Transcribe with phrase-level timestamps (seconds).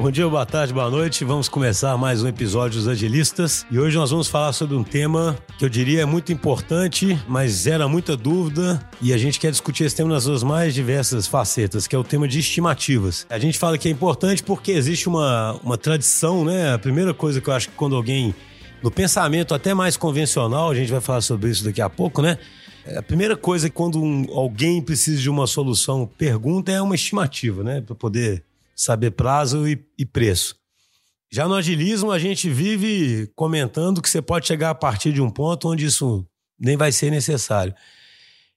[0.00, 1.26] Bom dia, boa tarde, boa noite.
[1.26, 3.66] Vamos começar mais um episódio dos Agilistas.
[3.70, 7.64] E hoje nós vamos falar sobre um tema que eu diria é muito importante, mas
[7.64, 8.80] gera muita dúvida.
[9.02, 12.02] E a gente quer discutir esse tema nas suas mais diversas facetas, que é o
[12.02, 13.26] tema de estimativas.
[13.28, 16.72] A gente fala que é importante porque existe uma, uma tradição, né?
[16.72, 18.34] A primeira coisa que eu acho que quando alguém,
[18.82, 22.38] no pensamento até mais convencional, a gente vai falar sobre isso daqui a pouco, né?
[22.96, 27.62] A primeira coisa que quando um, alguém precisa de uma solução, pergunta é uma estimativa,
[27.62, 27.82] né?
[27.82, 28.42] Para poder
[28.80, 30.56] saber prazo e, e, preço.
[31.30, 35.30] Já no agilismo, a gente vive comentando que você pode chegar a partir de um
[35.30, 36.26] ponto onde isso
[36.58, 37.74] nem vai ser necessário.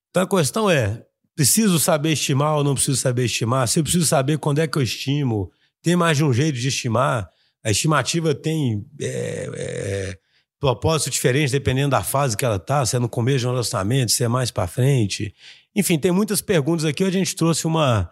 [0.09, 1.03] Então a questão é:
[1.35, 3.67] preciso saber estimar ou não preciso saber estimar?
[3.67, 6.69] Se eu preciso saber quando é que eu estimo, tem mais de um jeito de
[6.69, 7.29] estimar.
[7.61, 10.17] A estimativa tem é, é,
[10.59, 14.11] propósito diferente dependendo da fase que ela está, se é no começo de um lançamento,
[14.11, 15.35] se é mais para frente.
[15.75, 17.03] Enfim, tem muitas perguntas aqui.
[17.03, 18.09] A gente trouxe uma,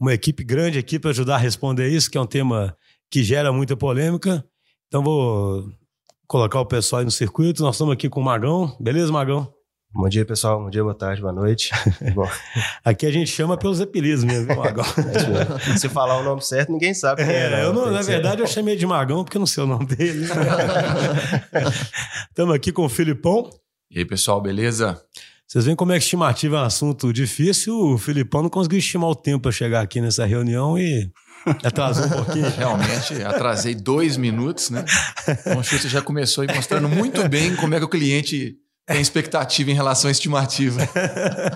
[0.00, 2.74] uma equipe grande aqui para ajudar a responder isso, que é um tema
[3.10, 4.42] que gera muita polêmica.
[4.88, 5.70] Então vou
[6.26, 7.62] colocar o pessoal aí no circuito.
[7.62, 8.74] Nós estamos aqui com o Magão.
[8.80, 9.52] Beleza, Magão?
[9.92, 10.62] Bom dia, pessoal.
[10.62, 11.70] Bom dia, boa tarde, boa noite.
[12.14, 12.26] Bom.
[12.82, 14.84] Aqui a gente chama pelos apelidos mesmo, viu, Magão?
[15.76, 17.60] Se falar o nome certo, ninguém sabe quem é.
[17.60, 19.84] é eu não, na verdade, eu chamei de Magão porque eu não sei o nome
[19.84, 20.24] dele.
[22.30, 23.50] Estamos aqui com o Filipão.
[23.90, 25.02] E aí, pessoal, beleza?
[25.50, 27.76] Vocês veem como é que estimativa é um assunto difícil.
[27.76, 31.10] O Filipão não conseguiu estimar o tempo para chegar aqui nessa reunião e
[31.64, 32.48] atrasou um pouquinho.
[32.50, 34.84] Realmente, atrasei dois minutos, né?
[35.26, 39.00] Então, o Xuxa já começou aí mostrando muito bem como é que o cliente tem
[39.00, 40.82] expectativa em relação à estimativa.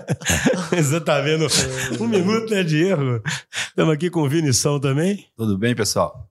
[0.74, 1.46] Você tá vendo?
[2.00, 3.22] Um minuto né, de erro.
[3.68, 5.24] Estamos aqui com o Vinição também.
[5.36, 6.28] Tudo bem, pessoal?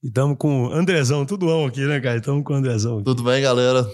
[0.00, 2.18] E estamos com o Andrezão, tudo bom aqui, né, cara?
[2.18, 2.98] Estamos com o Andrezão.
[2.98, 3.04] Aqui.
[3.04, 3.84] Tudo bem, galera?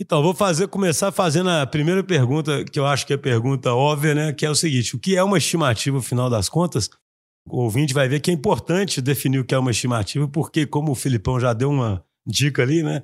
[0.00, 3.74] Então, vou fazer, começar fazendo a primeira pergunta, que eu acho que é a pergunta
[3.74, 4.32] óbvia, né?
[4.32, 6.88] Que é o seguinte: o que é uma estimativa, no final das contas?
[7.48, 10.92] O ouvinte vai ver que é importante definir o que é uma estimativa, porque, como
[10.92, 13.02] o Filipão já deu uma dica ali, né?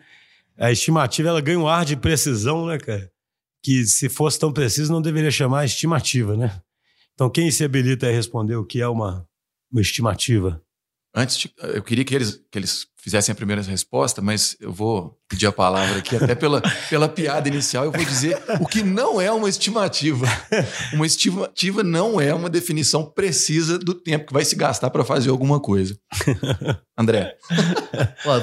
[0.56, 3.10] A estimativa ela ganha um ar de precisão, né, cara?
[3.62, 6.60] Que se fosse tão preciso, não deveria chamar estimativa, né?
[7.14, 9.26] Então, quem se habilita a responder o que é uma,
[9.72, 10.63] uma estimativa?
[11.16, 15.16] Antes, de, eu queria que eles, que eles fizessem a primeira resposta, mas eu vou
[15.28, 16.60] pedir a palavra aqui, até pela,
[16.90, 20.26] pela piada inicial, eu vou dizer o que não é uma estimativa.
[20.92, 25.30] Uma estimativa não é uma definição precisa do tempo que vai se gastar para fazer
[25.30, 25.96] alguma coisa.
[26.98, 27.36] André.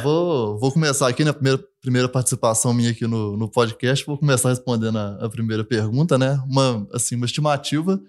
[0.02, 4.50] vou, vou começar aqui na primeira, primeira participação minha aqui no, no podcast, vou começar
[4.50, 6.42] respondendo a, a primeira pergunta, né?
[6.48, 8.00] Uma, assim, uma estimativa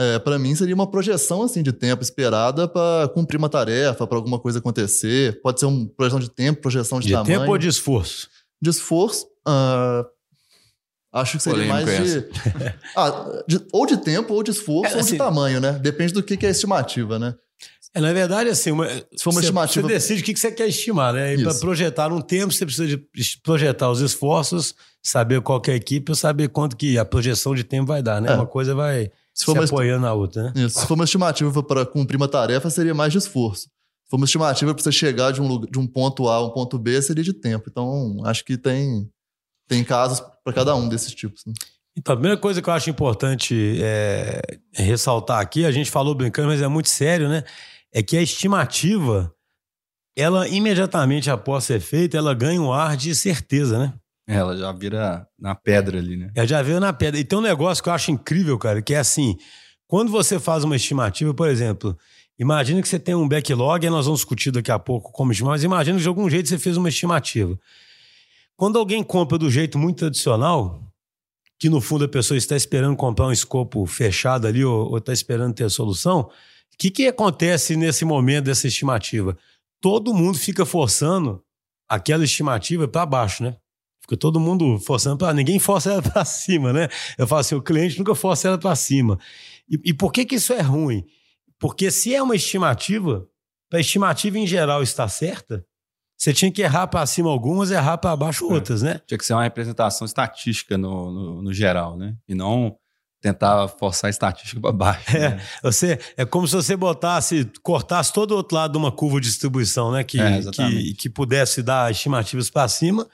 [0.00, 4.16] é, para mim seria uma projeção assim de tempo esperada para cumprir uma tarefa, para
[4.16, 5.40] alguma coisa acontecer.
[5.42, 7.32] Pode ser uma projeção de tempo, projeção de, de tamanho.
[7.32, 8.28] De tempo ou de esforço?
[8.62, 9.26] De esforço.
[9.46, 10.06] Uh,
[11.12, 12.28] acho que seria Polêmico mais de,
[12.96, 15.72] ah, de, ou de tempo ou de esforço é, assim, ou de assim- tamanho, né?
[15.72, 17.34] Depende do que, que é a estimativa, né?
[17.92, 19.88] É, na verdade, assim, uma, se for uma você, estimativa.
[19.88, 21.34] Você decide o que, que você quer estimar, né?
[21.34, 22.98] E para projetar um tempo, você precisa de
[23.42, 27.86] projetar os esforços, saber qual é a equipe, saber quanto que a projeção de tempo
[27.86, 28.30] vai dar, né?
[28.30, 28.34] É.
[28.34, 30.52] Uma coisa vai se, for se uma apoiando na outra, né?
[30.56, 30.80] Isso.
[30.80, 33.62] Se for uma estimativa para cumprir uma tarefa, seria mais de esforço.
[33.62, 36.50] Se for uma estimativa para você chegar de um, de um ponto A a um
[36.50, 37.68] ponto B, seria de tempo.
[37.70, 39.08] Então, acho que tem,
[39.68, 41.44] tem casos para cada um desses tipos.
[41.46, 41.52] Né?
[41.96, 46.48] Então, a primeira coisa que eu acho importante é ressaltar aqui, a gente falou brincando,
[46.48, 47.44] mas é muito sério, né?
[47.92, 49.32] É que a estimativa,
[50.16, 53.94] ela imediatamente após ser feita, ela ganha um ar de certeza, né?
[54.28, 56.30] Ela já vira na pedra ali, né?
[56.34, 57.18] Ela já vira na pedra.
[57.18, 59.38] E tem um negócio que eu acho incrível, cara, que é assim:
[59.86, 61.96] quando você faz uma estimativa, por exemplo,
[62.38, 65.52] imagina que você tem um backlog, e nós vamos discutir daqui a pouco como estimar,
[65.52, 67.58] mas imagina que de algum jeito você fez uma estimativa.
[68.54, 70.82] Quando alguém compra do jeito muito tradicional,
[71.58, 75.54] que no fundo a pessoa está esperando comprar um escopo fechado ali ou, está esperando
[75.54, 76.30] ter a solução, o
[76.78, 79.38] que, que acontece nesse momento dessa estimativa?
[79.80, 81.42] Todo mundo fica forçando
[81.88, 83.56] aquela estimativa para baixo, né?
[84.08, 86.88] Fica todo mundo forçando para ninguém força ela para cima, né?
[87.18, 89.18] Eu falo assim, o cliente nunca força ela para cima.
[89.68, 91.04] E, e, por que que isso é ruim?
[91.58, 93.26] Porque se é uma estimativa,
[93.68, 95.62] para a estimativa em geral estar certa,
[96.16, 98.54] você tinha que errar para cima algumas, errar para baixo é.
[98.54, 98.98] outras, né?
[99.06, 102.16] Tinha que ser uma representação estatística no, no, no geral, né?
[102.26, 102.78] E não
[103.20, 105.14] tentar forçar a estatística para baixo.
[105.14, 105.42] É, né?
[105.62, 109.28] você, é como se você botasse, cortasse todo o outro lado de uma curva de
[109.28, 110.02] distribuição, né?
[110.02, 113.06] Que, é, que, que pudesse dar estimativas para cima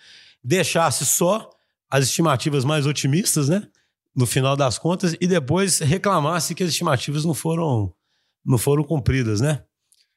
[0.45, 1.49] deixasse só
[1.91, 3.67] as estimativas mais otimistas, né?
[4.15, 7.93] No final das contas, e depois reclamasse que as estimativas não foram,
[8.45, 9.65] não foram cumpridas, né?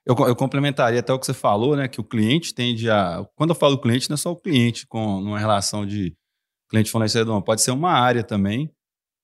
[0.05, 1.87] Eu, eu, complementaria até o que você falou, né?
[1.87, 3.25] Que o cliente tende a.
[3.35, 6.15] Quando eu falo cliente, não é só o cliente com uma relação de
[6.69, 8.71] cliente fornecedor, pode ser uma área também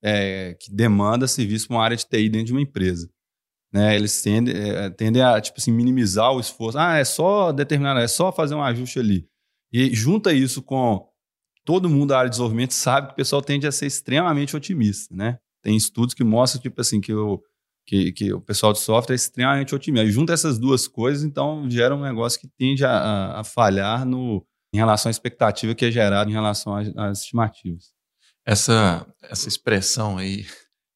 [0.03, 3.09] é, que demanda serviço uma área de TI dentro de uma empresa.
[3.71, 3.95] né?
[3.95, 6.77] Eles tendem, é, tendem a, tipo assim, minimizar o esforço.
[6.77, 9.27] Ah, é só determinar, é só fazer um ajuste ali.
[9.73, 11.03] E junta isso com
[11.65, 15.15] todo mundo da área de desenvolvimento sabe que o pessoal tende a ser extremamente otimista,
[15.15, 15.39] né?
[15.63, 17.41] Tem estudos que mostram, tipo assim, que o,
[17.87, 20.07] que, que o pessoal de software é extremamente otimista.
[20.07, 24.05] E junta essas duas coisas, então, gera um negócio que tende a, a, a falhar
[24.05, 27.93] no, em relação à expectativa que é gerada em relação às, estimativas.
[28.45, 30.45] Essa, essa expressão aí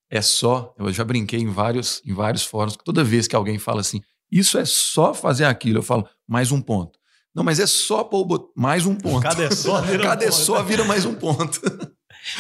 [0.10, 3.82] é só, eu já brinquei em vários, em vários fóruns, toda vez que alguém fala
[3.82, 4.02] assim,
[4.32, 7.00] isso é só fazer aquilo, eu falo, mais um ponto.
[7.36, 9.22] Não, mas é só pôr mais um ponto.
[9.22, 11.62] Cada é só vira Cada um é só vira mais um ponto.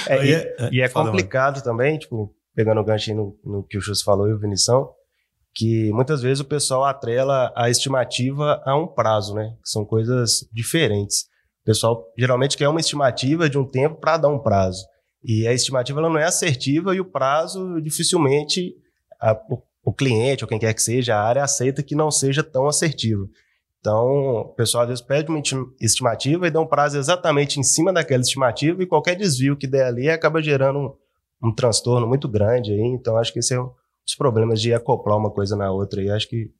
[0.07, 3.78] É, e, é- e é complicado também, tipo, pegando o gancho aí no, no que
[3.78, 4.89] o Chus falou e o Vinição,
[5.54, 9.54] que muitas vezes o pessoal atrela a estimativa a um prazo, né?
[9.63, 11.22] Que são coisas diferentes.
[11.62, 14.84] O pessoal geralmente quer uma estimativa de um tempo para dar um prazo.
[15.24, 18.74] E a estimativa ela não é assertiva e o prazo dificilmente
[19.22, 22.44] a- o, o cliente ou quem quer que seja, a área aceita que não seja
[22.44, 23.28] tão assertivo.
[23.79, 24.06] Então,
[24.41, 27.94] o pessoal às vezes pede uma esti- estimativa e dá um prazo exatamente em cima
[27.94, 30.79] daquela estimativa e qualquer desvio que der ali acaba gerando
[31.41, 32.81] um, um transtorno muito grande aí.
[32.81, 33.69] Então, acho que esse é um
[34.06, 36.09] dos problemas de acoplar uma coisa na outra aí.
[36.09, 36.51] Acho que,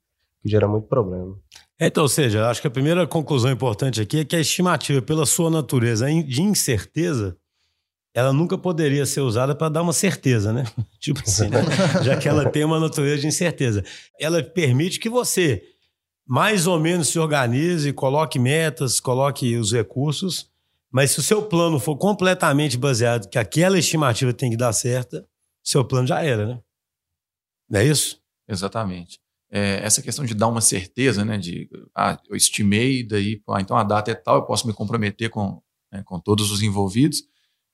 [0.42, 1.36] que gera muito problema.
[1.80, 5.26] Então, ou seja, acho que a primeira conclusão importante aqui é que a estimativa, pela
[5.26, 7.36] sua natureza de incerteza,
[8.14, 10.64] ela nunca poderia ser usada para dar uma certeza, né?
[10.98, 11.60] tipo assim, né?
[12.02, 13.84] já que ela tem uma natureza de incerteza.
[14.18, 15.62] Ela permite que você
[16.28, 20.50] mais ou menos se organize, coloque metas, coloque os recursos,
[20.90, 25.26] mas se o seu plano for completamente baseado que aquela estimativa tem que dar certa,
[25.64, 26.60] seu plano já era, né?
[27.70, 28.20] Não é isso?
[28.46, 29.18] Exatamente.
[29.50, 31.38] É, essa questão de dar uma certeza, né?
[31.38, 31.66] De,
[31.96, 35.62] ah, eu estimei, daí, ah, então a data é tal, eu posso me comprometer com,
[35.90, 37.22] né, com todos os envolvidos.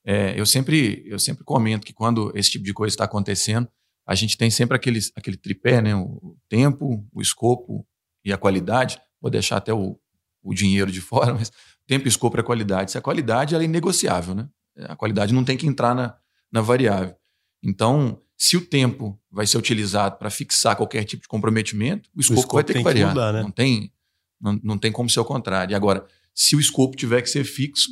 [0.06, 3.68] É, eu, sempre, eu sempre comento que quando esse tipo de coisa está acontecendo,
[4.06, 5.96] a gente tem sempre aquele, aquele tripé, né?
[5.96, 7.84] O tempo, o escopo
[8.24, 9.00] e a qualidade.
[9.20, 9.98] Vou deixar até o,
[10.42, 11.50] o dinheiro de fora, mas
[11.86, 12.92] tempo, escopo e a qualidade.
[12.92, 14.48] Se a qualidade ela é inegociável, né?
[14.88, 16.16] A qualidade não tem que entrar na,
[16.50, 17.14] na variável.
[17.62, 22.40] Então, se o tempo vai ser utilizado para fixar qualquer tipo de comprometimento, o escopo,
[22.40, 23.10] escopo vai ter que que variar.
[23.10, 23.42] mudar, né?
[23.42, 23.92] Não tem,
[24.40, 25.72] não, não tem como ser o contrário.
[25.72, 26.04] E agora,
[26.34, 27.90] se o escopo tiver que ser fixo,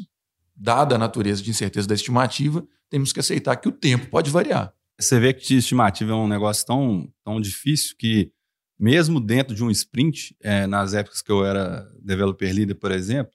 [0.54, 4.72] dada a natureza de incerteza da estimativa, temos que aceitar que o tempo pode variar.
[5.00, 8.30] Você vê que estimativa é um negócio tão, tão difícil que,
[8.78, 13.32] mesmo dentro de um sprint, é, nas épocas que eu era developer leader, por exemplo,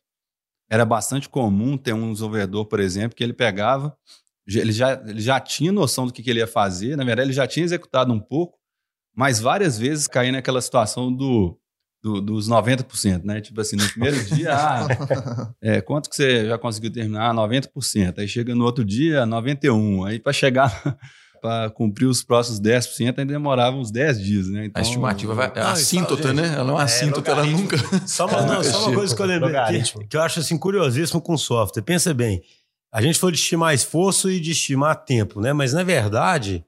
[0.70, 3.96] era bastante comum ter um desenvolvedor, por exemplo, que ele pegava,
[4.46, 7.34] ele já, ele já tinha noção do que, que ele ia fazer, na verdade, ele
[7.36, 8.58] já tinha executado um pouco,
[9.16, 11.58] mas várias vezes caía naquela situação do,
[12.04, 13.42] do- dos 90%, né?
[13.42, 14.88] Tipo assim, no primeiro dia, ah,
[15.62, 17.34] é, quanto que você já conseguiu terminar?
[17.34, 18.20] 90%.
[18.20, 20.06] Aí chega no outro dia, 91%.
[20.06, 20.98] Aí para chegar,
[21.42, 24.62] para cumprir os próximos 10%, ainda demorava uns 10 dias, né?
[24.62, 26.48] A Então, estimativa vai, é Não, assíntota, né?
[26.56, 27.62] Ela é uma assíntota, ela logaritmo.
[27.90, 28.08] nunca.
[28.08, 30.08] Só uma, não, só uma coisa que eu lembrei aqui, Logaritmo.
[30.08, 31.82] que eu acho assim curiosíssimo com software.
[31.84, 32.42] Pensa bem,
[32.92, 35.54] a gente falou de estimar esforço e de estimar tempo, né?
[35.54, 36.64] Mas na verdade,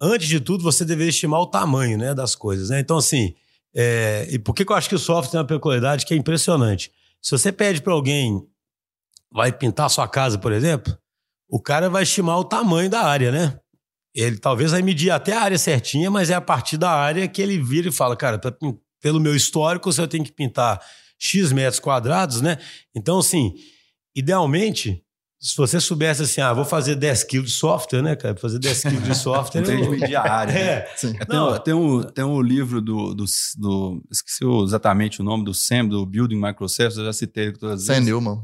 [0.00, 2.80] antes de tudo, você deveria estimar o tamanho, né, das coisas, né?
[2.80, 3.34] Então assim,
[3.74, 6.16] é, e por que que eu acho que o software tem uma peculiaridade que é
[6.16, 6.92] impressionante?
[7.22, 8.46] Se você pede para alguém
[9.32, 10.96] vai pintar sua casa, por exemplo,
[11.48, 13.58] o cara vai estimar o tamanho da área, né?
[14.14, 17.42] Ele talvez vai medir até a área certinha, mas é a partir da área que
[17.42, 18.54] ele vira e fala, cara, pra
[19.00, 20.80] pelo meu histórico, se eu tenho que pintar
[21.18, 22.58] X metros quadrados, né?
[22.94, 23.52] Então, assim,
[24.14, 25.02] idealmente,
[25.40, 28.34] se você soubesse assim, ah, vou fazer 10 quilos de software, né, cara?
[28.36, 29.60] Fazer 10 quilos de software.
[29.62, 30.54] não tem de eu- medir a área.
[30.54, 30.60] né?
[30.60, 31.12] É, Sim.
[31.12, 31.58] Tem, Não.
[31.58, 33.24] tem, um, tem um livro do, do,
[33.58, 37.80] do- Esqueci exatamente o nome do SAM, do Building Microservices, eu já citei ele todas
[37.80, 38.06] as Sam vezes.
[38.08, 38.42] Newman.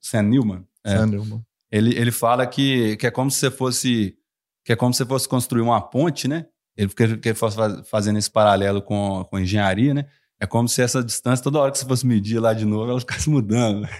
[0.00, 0.64] Sam Newman.
[0.84, 0.96] É.
[0.96, 1.42] Sam Newman.
[1.70, 4.16] Ele, ele fala que, que é como se você fosse
[4.64, 6.46] que é como se você fosse construir uma ponte, né?
[6.76, 10.06] Ele que, ele fosse faz- fazendo esse paralelo com, com engenharia, né?
[10.40, 13.00] É como se essa distância, toda hora que você fosse medir lá de novo, ela
[13.00, 13.86] ficasse mudando.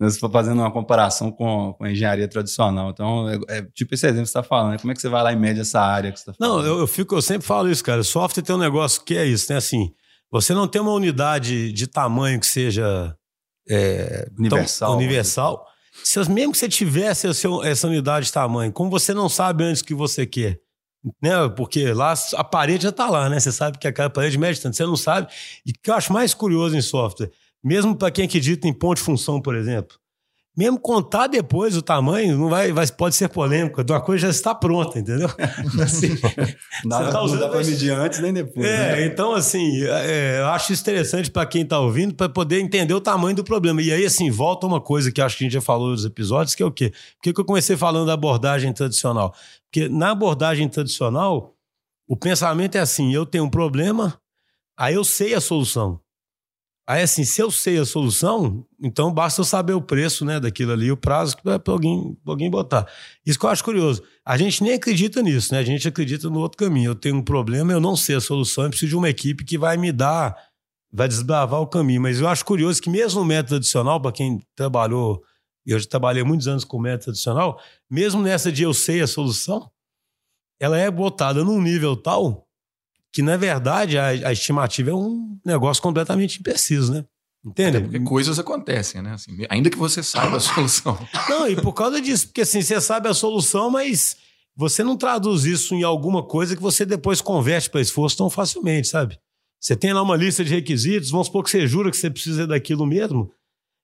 [0.00, 0.08] Né?
[0.08, 2.90] Você for fazendo uma comparação com, com a engenharia tradicional.
[2.90, 4.70] Então, é, é tipo esse exemplo que você está falando.
[4.70, 4.78] né?
[4.78, 6.58] Como é que você vai lá e mede essa área que você está falando?
[6.62, 8.04] Não, eu, eu fico, eu sempre falo isso, cara.
[8.04, 9.58] Software tem um negócio que é isso, né?
[9.58, 9.90] Assim,
[10.30, 13.12] você não tem uma unidade de tamanho que seja
[13.68, 14.88] é, Universal.
[14.90, 15.66] tão universal.
[16.04, 19.84] Se, mesmo que você tivesse essa unidade de tamanho, como você não sabe antes o
[19.84, 20.60] que você quer,
[21.22, 21.48] né?
[21.56, 23.38] Porque lá a parede já está lá, né?
[23.38, 25.28] Você sabe que aquela parede mede tanto, você não sabe.
[25.64, 27.30] E o que eu acho mais curioso em software,
[27.62, 29.96] mesmo para quem acredita em ponto de função, por exemplo,
[30.58, 34.52] mesmo contar depois o tamanho não vai, vai pode ser polêmico, uma coisa já está
[34.52, 35.30] pronta, entendeu?
[35.80, 36.18] Assim,
[36.84, 38.66] Nada, tá não usando dá para medir antes nem depois.
[38.66, 39.06] é, né?
[39.06, 43.00] então assim, é, eu acho isso interessante para quem está ouvindo, para poder entender o
[43.00, 43.80] tamanho do problema.
[43.80, 46.56] E aí, assim, volta uma coisa que acho que a gente já falou nos episódios,
[46.56, 46.90] que é o quê?
[46.90, 49.32] Por que que eu comecei falando da abordagem tradicional?
[49.70, 51.54] Porque na abordagem tradicional,
[52.08, 54.18] O pensamento é assim: eu tenho um problema,
[54.76, 56.00] aí eu sei a solução.
[56.88, 60.72] Aí, assim, se eu sei a solução, então basta eu saber o preço né, daquilo
[60.72, 62.90] ali, o prazo que para alguém, alguém botar.
[63.26, 64.02] Isso que eu acho curioso.
[64.24, 65.60] A gente nem acredita nisso, né?
[65.60, 66.92] A gente acredita no outro caminho.
[66.92, 69.58] Eu tenho um problema, eu não sei a solução, eu preciso de uma equipe que
[69.58, 70.34] vai me dar,
[70.90, 72.00] vai desbravar o caminho.
[72.00, 75.22] Mas eu acho curioso que mesmo no método tradicional, para quem trabalhou,
[75.66, 79.70] eu já trabalhei muitos anos com método tradicional, mesmo nessa de eu sei a solução,
[80.58, 82.47] ela é botada num nível tal
[83.18, 87.04] que, na verdade, a, a estimativa é um negócio completamente impreciso, né?
[87.44, 87.78] Entende?
[87.78, 89.14] Até porque coisas acontecem, né?
[89.14, 90.96] Assim, ainda que você saiba a solução.
[91.28, 94.16] Não, e por causa disso, porque assim, você sabe a solução, mas
[94.54, 98.86] você não traduz isso em alguma coisa que você depois converte para esforço tão facilmente,
[98.86, 99.18] sabe?
[99.60, 102.46] Você tem lá uma lista de requisitos, vamos supor que você jura que você precisa
[102.46, 103.32] daquilo mesmo,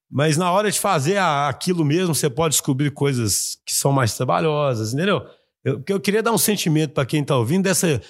[0.09, 4.95] mas na hora de fazer aquilo mesmo, você pode descobrir coisas que são mais trabalhosas,
[4.95, 5.27] entendeu?
[5.65, 8.01] Eu, eu queria dar um sentimento para quem está ouvindo dessa.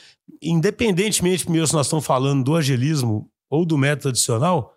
[0.44, 4.74] Independentemente, primeiro, se nós estamos falando do agilismo ou do método tradicional,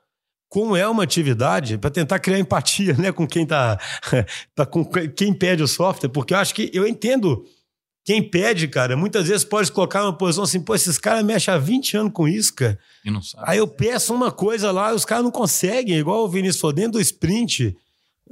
[0.50, 3.80] como é uma atividade para tentar criar empatia né, com quem tá,
[4.56, 7.44] tá, com quem pede o software, porque eu acho que eu entendo
[8.06, 11.58] quem pede, cara, muitas vezes pode colocar uma posição assim, pô, esses caras mexem há
[11.58, 12.80] 20 anos com isso, cara.
[13.04, 13.44] E não sabe.
[13.46, 16.94] Aí eu peço uma coisa lá, os caras não conseguem, igual o Vinícius falou, dentro
[16.94, 17.76] do sprint.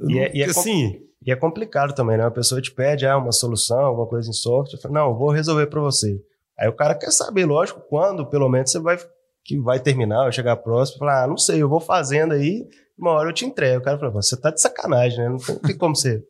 [0.08, 2.24] E é, e é assim, e é complicado também, né?
[2.24, 5.66] A pessoa te pede ah, uma solução, alguma coisa em software, fala, não, vou resolver
[5.66, 6.18] para você.
[6.58, 8.98] Aí o cara quer saber, lógico, quando pelo menos você vai
[9.44, 12.66] que vai terminar, vai chegar próximo, falar, ah, não sei, eu vou fazendo aí,
[12.98, 13.80] uma hora eu te entrego.
[13.80, 15.28] O cara fala, você tá de sacanagem, né?
[15.28, 16.24] Não tem como ser.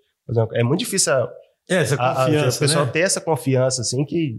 [0.53, 1.29] É muito difícil a,
[1.69, 2.93] é, essa confiança, a, a, o pessoal né?
[2.93, 4.37] ter essa confiança, assim, que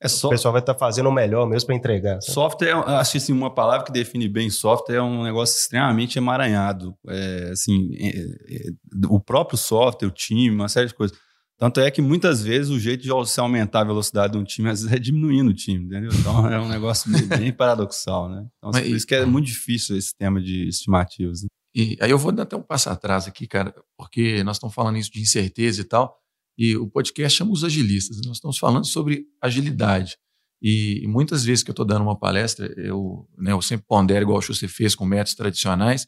[0.00, 2.20] é o pessoal vai estar tá fazendo o melhor mesmo para entregar.
[2.20, 2.34] Sabe?
[2.34, 6.94] Software, acho assim, uma palavra que define bem software é um negócio extremamente emaranhado.
[7.08, 11.16] É, assim, é, é, o próprio software, o time, uma série de coisas.
[11.64, 14.68] Tanto é que muitas vezes o jeito de você aumentar a velocidade de um time,
[14.68, 16.10] às vezes é diminuindo o time, entendeu?
[16.12, 18.46] Então é um negócio bem paradoxal, né?
[18.58, 21.40] Então, Mas, por isso que é muito difícil esse tema de estimativas.
[21.40, 21.48] Né?
[21.74, 24.98] E aí eu vou dar até um passo atrás aqui, cara, porque nós estamos falando
[24.98, 26.14] isso de incerteza e tal.
[26.58, 28.20] E o podcast chama os agilistas.
[28.26, 30.18] Nós estamos falando sobre agilidade.
[30.60, 34.38] E, muitas vezes que eu estou dando uma palestra, eu, né, eu sempre pondero, igual
[34.38, 36.06] o você fez com métodos tradicionais,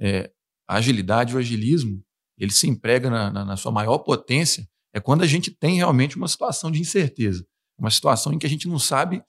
[0.00, 0.32] é,
[0.68, 2.02] a agilidade e o agilismo,
[2.36, 6.16] ele se emprega na, na, na, sua maior potência, é quando a gente tem realmente
[6.16, 7.46] uma situação de incerteza,
[7.78, 9.22] uma situação em que a gente não sabe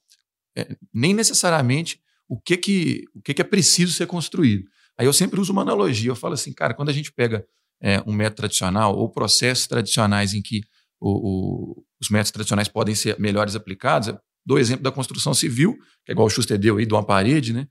[0.57, 4.63] é, nem necessariamente o que, que, o que, que é preciso ser construído.
[4.97, 7.45] Aí eu sempre uso uma analogia, eu falo assim, cara, quando a gente pega
[7.81, 10.61] é, um método tradicional ou processos tradicionais em que
[11.01, 14.15] o, o, os métodos tradicionais podem ser melhores aplicados.
[14.45, 17.51] Dou exemplo da construção civil, que é igual o Schuster deu aí de uma parede,
[17.51, 17.67] né?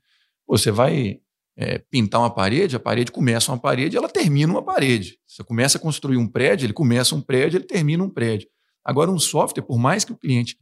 [0.47, 1.19] Você vai
[1.57, 5.17] é, pintar uma parede, a parede começa uma parede, ela termina uma parede.
[5.25, 8.47] Você começa a construir um prédio, ele começa um prédio, ele termina um prédio.
[8.85, 10.55] Agora, um software, por mais que o cliente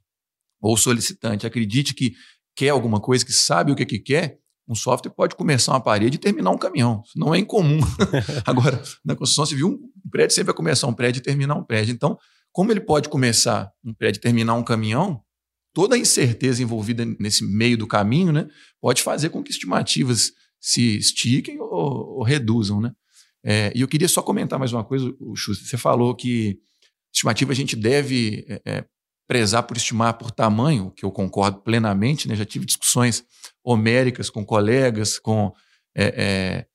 [0.62, 2.14] ou o solicitante acredite que
[2.56, 6.16] quer alguma coisa, que sabe o que, que quer, um software pode começar uma parede
[6.16, 7.04] e terminar um caminhão.
[7.06, 7.80] Isso não é incomum.
[8.46, 11.94] Agora, na construção civil, um prédio sempre vai começar um prédio e terminar um prédio.
[11.94, 12.18] Então,
[12.52, 15.22] como ele pode começar um prédio e terminar um caminhão,
[15.74, 18.48] toda a incerteza envolvida nesse meio do caminho né,
[18.82, 20.32] pode fazer com que estimativas
[20.66, 22.82] se estiquem ou, ou reduzam.
[22.82, 22.92] Né?
[23.44, 25.68] É, e eu queria só comentar mais uma coisa, Schuster.
[25.68, 26.60] Você falou que
[27.14, 28.86] estimativa a gente deve é, é
[29.28, 32.36] prezar por estimar por tamanho, que eu concordo plenamente, né?
[32.36, 33.24] já tive discussões
[33.64, 35.54] homéricas com colegas, com
[35.96, 36.68] é, é,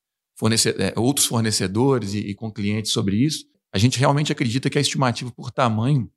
[0.79, 3.45] é, outros fornecedores e, e, com clientes sobre isso.
[3.73, 6.09] A gente realmente acredita que a estimativa por tamanho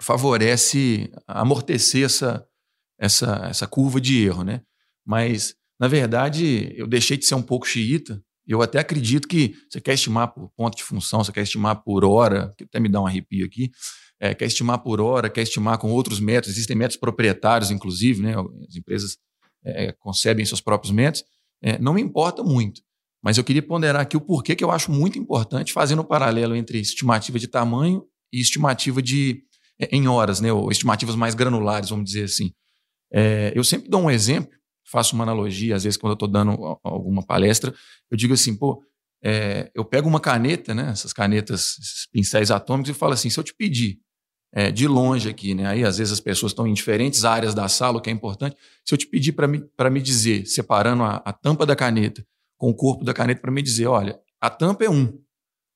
[0.00, 2.46] favorece amortecer essa,
[2.98, 4.44] essa, essa curva de erro.
[4.44, 4.62] Né?
[5.04, 8.22] Mas, na verdade, eu deixei de ser um pouco xiita.
[8.46, 12.04] Eu até acredito que você quer estimar por ponto de função, você quer estimar por
[12.04, 13.68] hora, que até me dá um arrepio aqui,
[14.20, 18.32] é, quer estimar por hora, quer estimar com outros métodos, existem métodos proprietários, inclusive, né?
[18.68, 19.18] as empresas
[19.64, 21.24] é, concebem seus próprios métodos,
[21.60, 22.80] é, não me importa muito.
[23.20, 26.54] Mas eu queria ponderar aqui o porquê que eu acho muito importante, fazendo um paralelo
[26.54, 29.42] entre estimativa de tamanho e estimativa de
[29.80, 30.52] é, em horas, né?
[30.52, 32.52] ou estimativas mais granulares, vamos dizer assim.
[33.12, 36.78] É, eu sempre dou um exemplo, faço uma analogia, às vezes quando eu estou dando
[36.82, 37.74] alguma palestra,
[38.10, 38.82] eu digo assim, pô,
[39.22, 43.38] é, eu pego uma caneta, né, essas canetas, esses pincéis atômicos, e falo assim: se
[43.38, 44.00] eu te pedir
[44.52, 45.66] é, de longe aqui, né?
[45.66, 48.56] Aí às vezes as pessoas estão em diferentes áreas da sala, o que é importante.
[48.84, 52.26] Se eu te pedir para me, me dizer, separando a, a, tampa da caneta
[52.58, 55.18] com o corpo da caneta, para me dizer, olha, a tampa é um.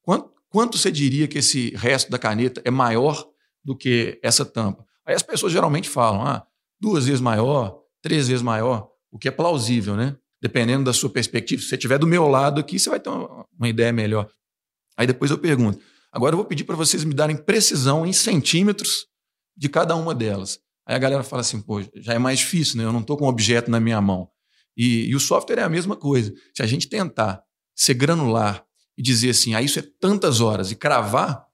[0.03, 3.27] Quanto, quanto você diria que esse resto da caneta é maior
[3.65, 4.85] do que essa tampa?
[5.07, 6.47] Aí as pessoas geralmente falam, ah,
[6.79, 10.17] duas vezes maior, três vezes maior, o que é plausível, né?
[10.41, 11.61] Dependendo da sua perspectiva.
[11.61, 14.29] Se você estiver do meu lado aqui, você vai ter uma, uma ideia melhor.
[14.97, 15.81] Aí depois eu pergunto,
[16.17, 19.07] Agora eu vou pedir para vocês me darem precisão em centímetros
[19.55, 20.59] de cada uma delas.
[20.87, 22.85] Aí a galera fala assim, pô, já é mais difícil, né?
[22.85, 24.27] Eu não estou com um objeto na minha mão.
[24.75, 26.33] E, e, o software é a mesma coisa.
[26.55, 27.43] Se a gente tentar
[27.75, 28.65] ser granular
[28.97, 31.46] e dizer assim, ah, isso é tantas horas e cravar.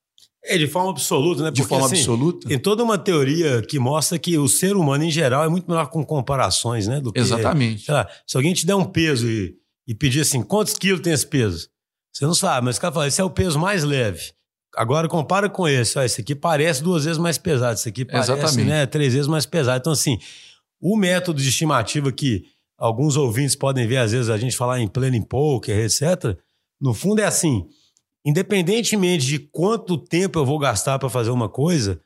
[0.45, 1.51] É, de forma absoluta, né?
[1.51, 2.49] Porque, de forma assim, absoluta.
[2.49, 5.87] Tem toda uma teoria que mostra que o ser humano, em geral, é muito melhor
[5.87, 7.01] com comparações, né?
[7.01, 7.91] Do que, Exatamente.
[7.91, 9.55] Lá, se alguém te der um peso e,
[9.87, 11.69] e pedir assim, quantos quilos tem esse peso?
[12.13, 14.33] Você não sabe, mas o cara fala, esse é o peso mais leve.
[14.75, 15.99] Agora compara com esse.
[15.99, 17.75] Ó, esse aqui parece duas vezes mais pesado.
[17.75, 18.69] Esse aqui parece Exatamente.
[18.69, 19.79] né, três vezes mais pesado.
[19.79, 20.19] Então, assim,
[20.81, 22.45] o método de estimativa que
[22.77, 26.37] alguns ouvintes podem ver, às vezes, a gente falar em planning poker, etc.
[26.81, 27.67] No fundo é assim,
[28.25, 32.01] independentemente de quanto tempo eu vou gastar para fazer uma coisa,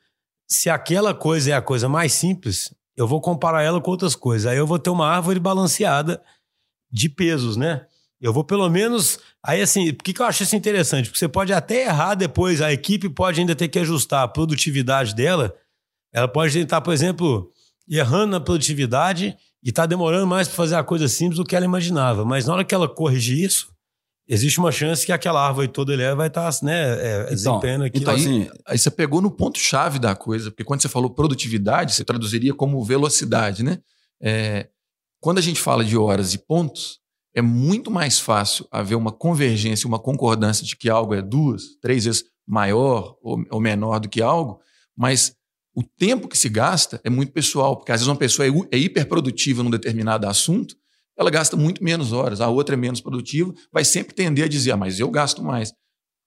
[0.47, 4.47] se aquela coisa é a coisa mais simples, eu vou comparar ela com outras coisas.
[4.47, 6.21] Aí eu vou ter uma árvore balanceada
[6.91, 7.85] de pesos, né?
[8.19, 9.19] Eu vou pelo menos.
[9.43, 11.05] Aí, assim, por que, que eu acho isso interessante?
[11.05, 15.13] Porque você pode até errar depois, a equipe pode ainda ter que ajustar a produtividade
[15.13, 15.53] dela.
[16.11, 17.51] Ela pode estar, por exemplo,
[17.87, 21.65] errando na produtividade e está demorando mais para fazer a coisa simples do que ela
[21.65, 22.25] imaginava.
[22.25, 23.71] Mas na hora que ela corrigir isso,
[24.27, 27.83] existe uma chance que aquela árvore toda ali vai estar tá, né, é, então, desempenhando
[27.85, 28.03] aquilo.
[28.03, 32.03] Então, assim, aí você pegou no ponto-chave da coisa, porque quando você falou produtividade, você
[32.03, 33.79] traduziria como velocidade, né?
[34.21, 34.67] É,
[35.19, 36.99] quando a gente fala de horas e pontos,
[37.33, 42.05] é muito mais fácil haver uma convergência, uma concordância de que algo é duas, três
[42.05, 44.59] vezes maior ou, ou menor do que algo,
[44.95, 45.35] mas
[45.75, 48.77] o tempo que se gasta é muito pessoal, porque às vezes uma pessoa é, é
[48.77, 50.75] hiperprodutiva num determinado assunto,
[51.17, 54.71] ela gasta muito menos horas, a outra é menos produtiva, vai sempre tender a dizer,
[54.71, 55.73] ah, mas eu gasto mais.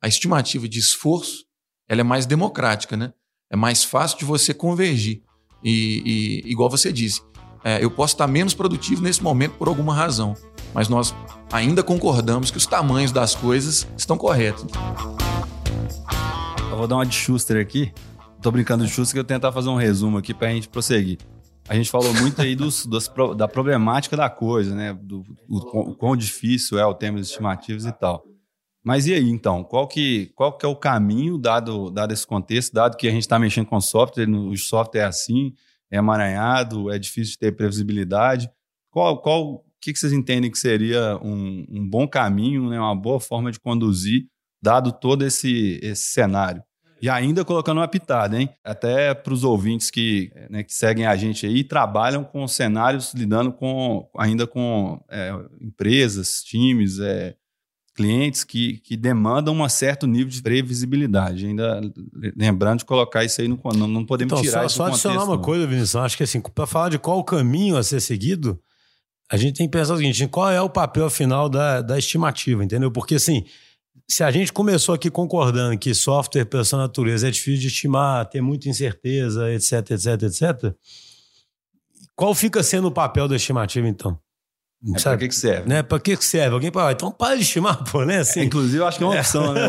[0.02, 1.44] A estimativa de esforço
[1.88, 3.12] ela é mais democrática, né?
[3.50, 5.22] É mais fácil de você convergir.
[5.62, 7.20] E, e igual você disse,
[7.62, 10.34] é, eu posso estar menos produtivo nesse momento por alguma razão,
[10.72, 11.14] mas nós
[11.52, 14.64] ainda concordamos que os tamanhos das coisas estão corretos.
[16.70, 17.92] Eu vou dar uma de Schuster aqui.
[18.40, 21.18] Tô brincando de Schuster que eu tentar fazer um resumo aqui para a gente prosseguir.
[21.68, 24.92] A gente falou muito aí dos, dos, da problemática da coisa, né?
[24.92, 28.24] Do, o, o quão difícil é o tema de estimativas e tal.
[28.82, 29.62] Mas e aí, então?
[29.62, 33.22] Qual que, qual que é o caminho, dado, dado esse contexto, dado que a gente
[33.22, 35.52] está mexendo com software, o software é assim,
[35.90, 38.50] é amaranhado, é difícil de ter previsibilidade.
[38.90, 42.96] Qual, qual, o que, que vocês entendem que seria um, um bom caminho, né, uma
[42.96, 44.26] boa forma de conduzir,
[44.62, 46.62] dado todo esse, esse cenário?
[47.02, 48.48] E ainda colocando uma pitada, hein?
[48.62, 53.52] Até para os ouvintes que, né, que seguem a gente aí, trabalham com cenários lidando
[53.52, 57.34] com ainda com é, empresas, times, é,
[57.94, 61.46] clientes que, que demandam um certo nível de previsibilidade.
[61.46, 61.80] Ainda
[62.36, 65.14] lembrando de colocar isso aí no não, não podemos então, tirar só, isso só adicionar
[65.14, 65.42] contexto, uma não.
[65.42, 68.60] coisa, Vinícius, acho que assim, para falar de qual o caminho a ser seguido,
[69.30, 72.64] a gente tem que pensar o seguinte, qual é o papel final da, da estimativa,
[72.64, 72.90] entendeu?
[72.90, 73.44] Porque assim,
[74.10, 78.28] se a gente começou aqui concordando que software pela sua natureza é difícil de estimar,
[78.28, 80.74] tem muita incerteza, etc, etc, etc,
[82.16, 84.18] qual fica sendo o papel da estimativa então?
[84.96, 85.68] É para que, que serve?
[85.68, 85.82] Né?
[85.82, 86.54] Para que, que serve?
[86.54, 88.18] Alguém fala, então para de estimar, pô, né?
[88.18, 89.60] Assim, é, inclusive, eu acho que é uma opção, né?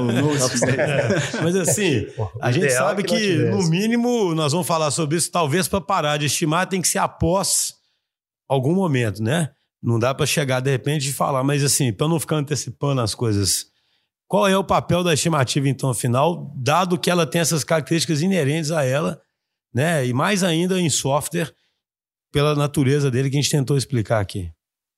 [0.71, 1.41] é.
[1.43, 2.07] Mas assim,
[2.41, 6.17] a gente sabe que, que no mínimo, nós vamos falar sobre isso, talvez para parar
[6.17, 7.75] de estimar tem que ser após
[8.49, 9.51] algum momento, né?
[9.83, 13.13] Não dá para chegar de repente e falar, mas assim, para não ficar antecipando as
[13.13, 13.70] coisas,
[14.31, 18.71] qual é o papel da estimativa então final, dado que ela tem essas características inerentes
[18.71, 19.21] a ela,
[19.73, 20.07] né?
[20.07, 21.53] E mais ainda em software,
[22.31, 24.49] pela natureza dele que a gente tentou explicar aqui.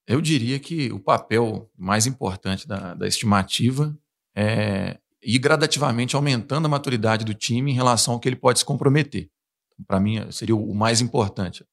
[0.05, 3.97] Eu diria que o papel mais importante da, da estimativa
[4.35, 8.65] é ir gradativamente aumentando a maturidade do time em relação ao que ele pode se
[8.65, 9.31] comprometer.
[9.87, 11.65] Para mim, seria o mais importante.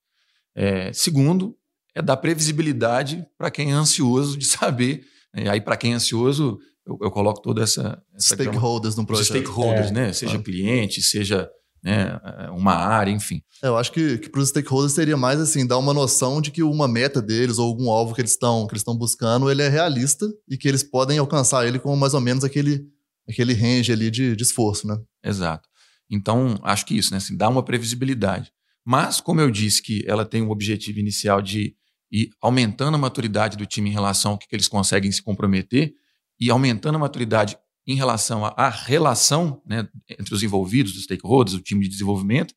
[0.54, 1.54] É, segundo,
[1.94, 5.04] é dar previsibilidade para quem é ansioso de saber.
[5.34, 5.50] Né?
[5.50, 6.58] Aí, para quem é ansioso,
[6.90, 8.02] eu, eu, coloco toda essa.
[8.14, 9.26] essa stakeholders no projeto.
[9.26, 10.12] Stakeholders, é, né?
[10.12, 11.48] Seja cliente, seja
[11.82, 12.18] né,
[12.52, 13.42] uma área, enfim.
[13.62, 16.50] É, eu acho que, que para os stakeholders seria mais assim, dar uma noção de
[16.50, 19.62] que uma meta deles ou algum alvo que eles estão que eles estão buscando, ele
[19.62, 22.84] é realista e que eles podem alcançar ele com mais ou menos aquele,
[23.28, 24.98] aquele range ali de, de esforço, né?
[25.24, 25.68] Exato.
[26.10, 27.18] Então, acho que isso, né?
[27.18, 28.50] Assim, dá uma previsibilidade.
[28.84, 31.76] Mas, como eu disse que ela tem um objetivo inicial de
[32.10, 35.94] ir aumentando a maturidade do time em relação ao que, que eles conseguem se comprometer
[36.40, 41.60] e aumentando a maturidade em relação à relação né, entre os envolvidos, os stakeholders, o
[41.60, 42.54] time de desenvolvimento,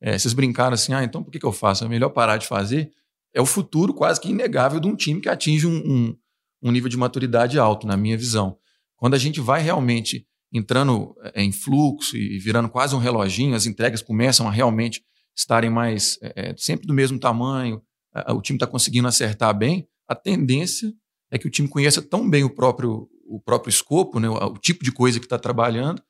[0.00, 1.84] é, vocês brincaram assim, ah, então por que, que eu faço?
[1.84, 2.90] É melhor parar de fazer.
[3.32, 6.16] É o futuro quase que inegável de um time que atinge um, um,
[6.62, 8.58] um nível de maturidade alto, na minha visão.
[8.96, 13.64] Quando a gente vai realmente entrando é, em fluxo e virando quase um reloginho, as
[13.64, 15.02] entregas começam a realmente
[15.36, 17.80] estarem mais é, é sempre do mesmo tamanho,
[18.28, 20.92] o time está conseguindo acertar bem, a tendência
[21.30, 24.58] é que o time conheça tão bem o próprio, o próprio escopo, né, o, o
[24.58, 26.02] tipo de coisa que está trabalhando,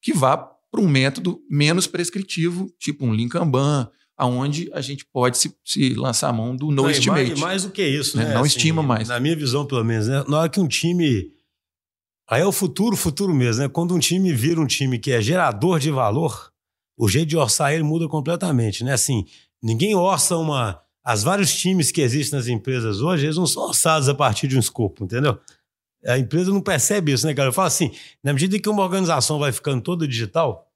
[0.00, 5.36] que vá para um método menos prescritivo, tipo um Lean Kanban, aonde a gente pode
[5.38, 7.28] se, se lançar a mão do no Não, e estimate.
[7.30, 8.26] mais, mais do que isso, Né?
[8.26, 8.34] né?
[8.34, 9.08] Não estima mais.
[9.08, 10.24] Na minha visão, pelo menos, né?
[10.28, 11.30] Na hora que um time.
[12.28, 13.68] Aí é o futuro, futuro mesmo, né?
[13.68, 16.50] Quando um time vira um time que é gerador de valor,
[16.96, 18.92] o jeito de orçar ele muda completamente, né?
[18.92, 19.24] Assim,
[19.62, 20.80] ninguém orça uma.
[21.04, 24.56] As vários times que existem nas empresas hoje, eles não são orçados a partir de
[24.56, 25.36] um escopo, entendeu?
[26.06, 27.48] A empresa não percebe isso, né, cara?
[27.48, 30.68] Eu falo assim, na medida que uma organização vai ficando toda digital,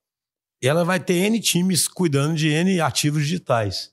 [0.62, 3.90] ela vai ter N times cuidando de N ativos digitais.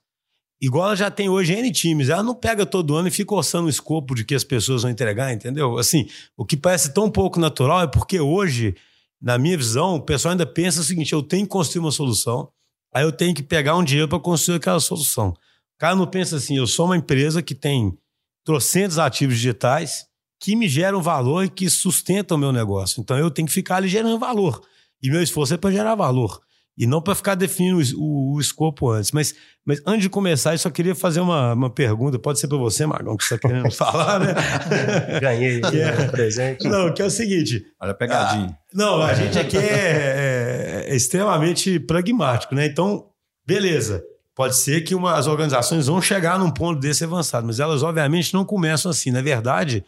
[0.62, 3.68] Igual ela já tem hoje N times, ela não pega todo ano e fica orçando
[3.68, 5.78] o escopo de que as pessoas vão entregar, entendeu?
[5.78, 8.76] Assim, o que parece tão pouco natural é porque hoje,
[9.22, 12.50] na minha visão, o pessoal ainda pensa o seguinte: eu tenho que construir uma solução,
[12.94, 15.30] aí eu tenho que pegar um dinheiro para construir aquela solução.
[15.30, 17.98] O cara não pensa assim, eu sou uma empresa que tem
[18.46, 20.06] trocentos ativos digitais
[20.44, 23.00] que me geram valor e que sustentam o meu negócio.
[23.00, 24.62] Então eu tenho que ficar ali gerando valor.
[25.02, 26.38] E meu esforço é para gerar valor.
[26.78, 29.14] E não para ficar definindo o, o, o, escopo antes.
[29.14, 29.34] Mas,
[29.66, 32.20] mas antes de começar, eu só queria fazer uma, uma pergunta.
[32.20, 34.34] Pode ser para você, Magão, que você está querendo falar, né?
[35.22, 36.68] Ganhei Que é- o presente.
[36.68, 37.64] Não, que é o seguinte.
[37.82, 38.58] Olha a pegadinha.
[38.74, 42.66] Não, a gente aqui é, é- é extremamente pragmático, né?
[42.66, 43.06] Então,
[43.48, 44.04] beleza.
[44.36, 48.34] Pode ser que uma- as organizações vão chegar num ponto desse avançado, mas elas obviamente
[48.34, 49.10] não começam assim.
[49.10, 49.86] Na verdade,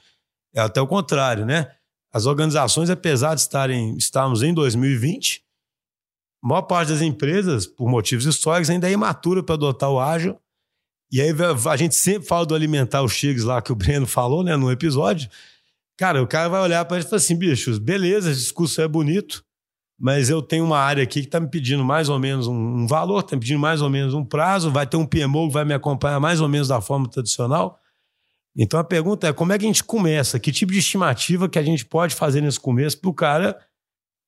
[0.56, 1.70] é até o contrário, né?
[2.12, 5.44] As organizações, apesar de estarem, estarmos em 2020,
[6.42, 10.40] a maior parte das empresas, por motivos históricos, ainda é imatura para adotar o ágil.
[11.12, 11.32] E aí
[11.70, 14.72] a gente sempre fala do alimentar os tigres lá que o Breno falou, né, no
[14.72, 15.30] episódio.
[15.98, 18.88] Cara, o cara vai olhar para ele e falar assim: bichos, beleza, esse discurso é
[18.88, 19.44] bonito,
[20.00, 23.20] mas eu tenho uma área aqui que está me pedindo mais ou menos um, valor,
[23.20, 25.74] está me pedindo mais ou menos um prazo, vai ter um PMO que vai me
[25.74, 27.80] acompanhar mais ou menos da forma tradicional.
[28.58, 30.40] Então a pergunta é: como é que a gente começa?
[30.40, 33.58] Que tipo de estimativa que a gente pode fazer nesse começo para o cara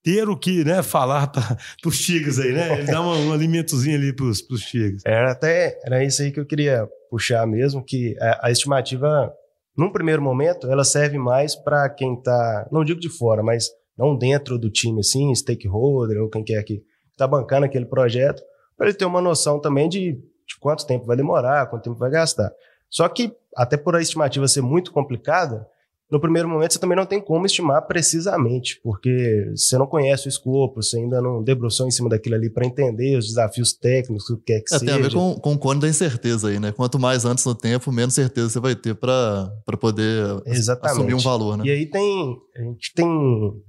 [0.04, 2.80] ter o que né, falar para os tigres aí, né?
[2.80, 5.02] Ele dá uma- um alimentozinho ali para os tigres.
[5.06, 9.32] Era até era isso aí que eu queria puxar mesmo, que a, a estimativa,
[9.78, 14.16] num primeiro momento, ela serve mais para quem está, não digo de fora, mas não
[14.16, 18.42] dentro do time, assim, stakeholder ou quem quer que está bancando aquele projeto,
[18.78, 22.12] para ele ter uma noção também de, de quanto tempo vai demorar, quanto tempo vai
[22.12, 22.52] gastar.
[22.89, 25.67] Só que, até por a estimativa ser muito complicada,
[26.10, 30.30] no primeiro momento você também não tem como estimar precisamente, porque você não conhece o
[30.30, 34.38] escopo, você ainda não debruçou em cima daquilo ali para entender os desafios técnicos, o
[34.38, 34.86] que quer que É, seja.
[34.86, 36.71] tem a ver com, com o cone da incerteza aí, né?
[36.71, 40.93] Quanto mais antes no tempo, menos certeza você vai ter para poder Exatamente.
[40.97, 41.65] assumir um valor, né?
[41.65, 43.06] E aí tem a gente tem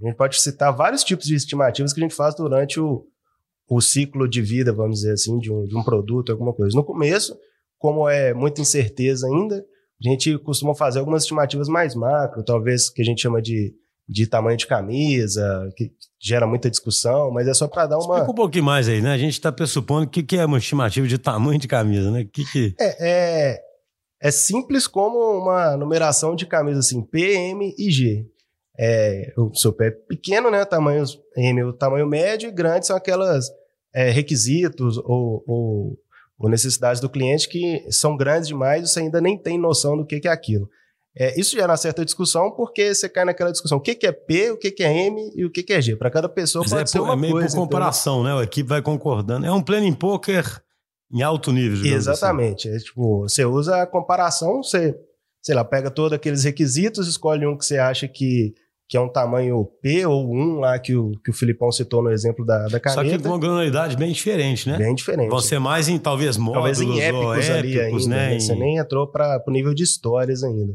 [0.00, 3.04] a gente pode citar vários tipos de estimativas que a gente faz durante o,
[3.68, 6.76] o ciclo de vida, vamos dizer assim, de um, de um produto, alguma coisa.
[6.76, 7.36] No começo,
[7.78, 13.02] como é muita incerteza ainda, a gente costuma fazer algumas estimativas mais macro, talvez que
[13.02, 13.74] a gente chama de,
[14.08, 18.30] de tamanho de camisa, que gera muita discussão, mas é só para dar uma Explica
[18.30, 19.12] um pouquinho mais aí, né?
[19.12, 22.24] A gente está pressupondo o que, que é uma estimativa de tamanho de camisa, né?
[22.24, 22.74] Que que...
[22.78, 22.96] É,
[23.52, 23.60] é,
[24.20, 28.26] é simples como uma numeração de camisas assim, P, M e G.
[28.80, 30.64] É, o seu pé é pequeno, né?
[30.64, 31.04] Tamanho
[31.36, 33.46] M, o tamanho médio e grande são aquelas
[33.92, 35.98] é, requisitos ou, ou,
[36.38, 40.06] ou necessidades do cliente que são grandes demais e você ainda nem tem noção do
[40.06, 40.68] que, que é aquilo.
[41.16, 44.12] É, isso gera uma certa discussão porque você cai naquela discussão: o que, que é
[44.12, 45.96] P, o que, que é M e o que, que é G.
[45.96, 47.48] Para cada pessoa Mas pode é, ser por- uma é meio coisa.
[47.48, 48.32] por comparação, né?
[48.38, 49.44] A equipe vai concordando.
[49.44, 50.44] É um planning poker
[51.12, 51.88] em alto nível, assim.
[51.92, 52.68] Exatamente.
[52.68, 54.94] É, tipo, você usa a comparação, você,
[55.42, 58.54] sei lá, pega todos aqueles requisitos, escolhe um que você acha que,
[58.88, 62.10] que é um tamanho P ou um lá que o, que o Filipão citou no
[62.10, 63.22] exemplo da, da Só que caneta.
[63.22, 64.78] com uma granularidade bem diferente, né?
[64.78, 65.28] Bem diferente.
[65.28, 68.30] Vão ser mais em talvez módulos Talvez em épicos ali épicos, ainda, né?
[68.30, 68.40] né?
[68.40, 70.72] Você Em- nem entrou para o nível de histórias ainda.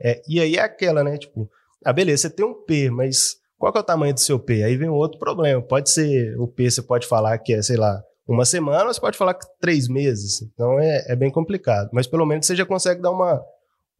[0.00, 1.18] É, e aí é aquela, né?
[1.18, 1.48] Tipo,
[1.84, 4.62] ah, beleza, você tem um P, mas qual que é o tamanho do seu P?
[4.62, 5.60] Aí vem um outro problema.
[5.60, 9.00] Pode ser, o P você pode falar que é, sei lá, uma semana, ou você
[9.00, 10.40] pode falar que três meses.
[10.42, 11.88] Então é, é bem complicado.
[11.92, 13.40] Mas pelo menos você já consegue dar uma,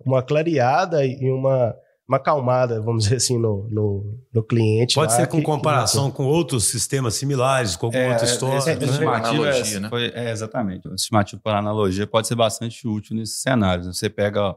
[0.05, 1.75] uma clareada e uma,
[2.09, 4.95] uma acalmada, vamos dizer assim, no, no, no cliente.
[4.95, 8.59] Pode lá ser com que- que comparação com outros sistemas similares, com alguma outra história.
[8.59, 9.07] esse- é, essa né?
[9.07, 9.89] Analogia, é- né?
[9.89, 10.89] foi- é, exatamente.
[10.89, 13.87] A estimativa por analogia pode ser bastante útil nesses cenários.
[13.89, 14.55] Você pega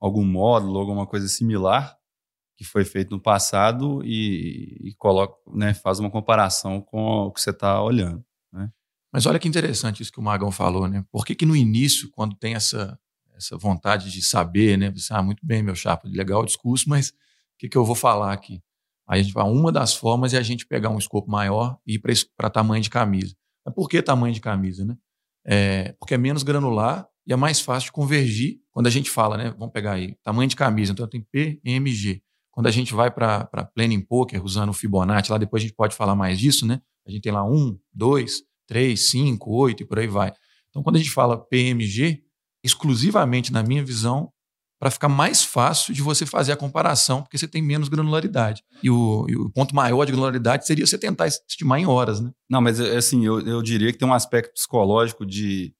[0.00, 1.96] algum módulo, alguma coisa similar
[2.56, 7.40] que foi feito no passado e, e coloca, né, faz uma comparação com o que
[7.40, 8.24] você está olhando.
[9.12, 11.04] Mas olha que interessante isso que o Magão falou, né?
[11.12, 12.98] Por que, que no início, quando tem essa,
[13.36, 14.90] essa vontade de saber, né?
[14.90, 17.12] Você, ah, muito bem, meu chapa, legal o discurso, mas o
[17.58, 18.62] que, que eu vou falar aqui?
[19.06, 21.94] Aí a gente vai, uma das formas é a gente pegar um escopo maior e
[21.94, 22.02] ir
[22.36, 23.34] para tamanho de camisa.
[23.64, 24.96] Mas por que tamanho de camisa, né?
[25.46, 29.36] É, porque é menos granular e é mais fácil de convergir quando a gente fala,
[29.36, 29.54] né?
[29.58, 32.22] Vamos pegar aí, tamanho de camisa, então tem P, G.
[32.50, 35.94] Quando a gente vai para Planning Poker usando o Fibonacci, lá depois a gente pode
[35.94, 36.80] falar mais disso, né?
[37.06, 40.32] A gente tem lá um, dois, três, cinco, oito e por aí vai.
[40.70, 42.22] Então, quando a gente fala PMG,
[42.64, 44.30] exclusivamente, na minha visão,
[44.80, 48.62] para ficar mais fácil de você fazer a comparação, porque você tem menos granularidade.
[48.82, 52.30] E o, e o, ponto maior de granularidade seria você tentar estimar em horas, né?
[52.50, 55.72] Não, mas assim, eu, eu diria que tem um aspecto psicológico de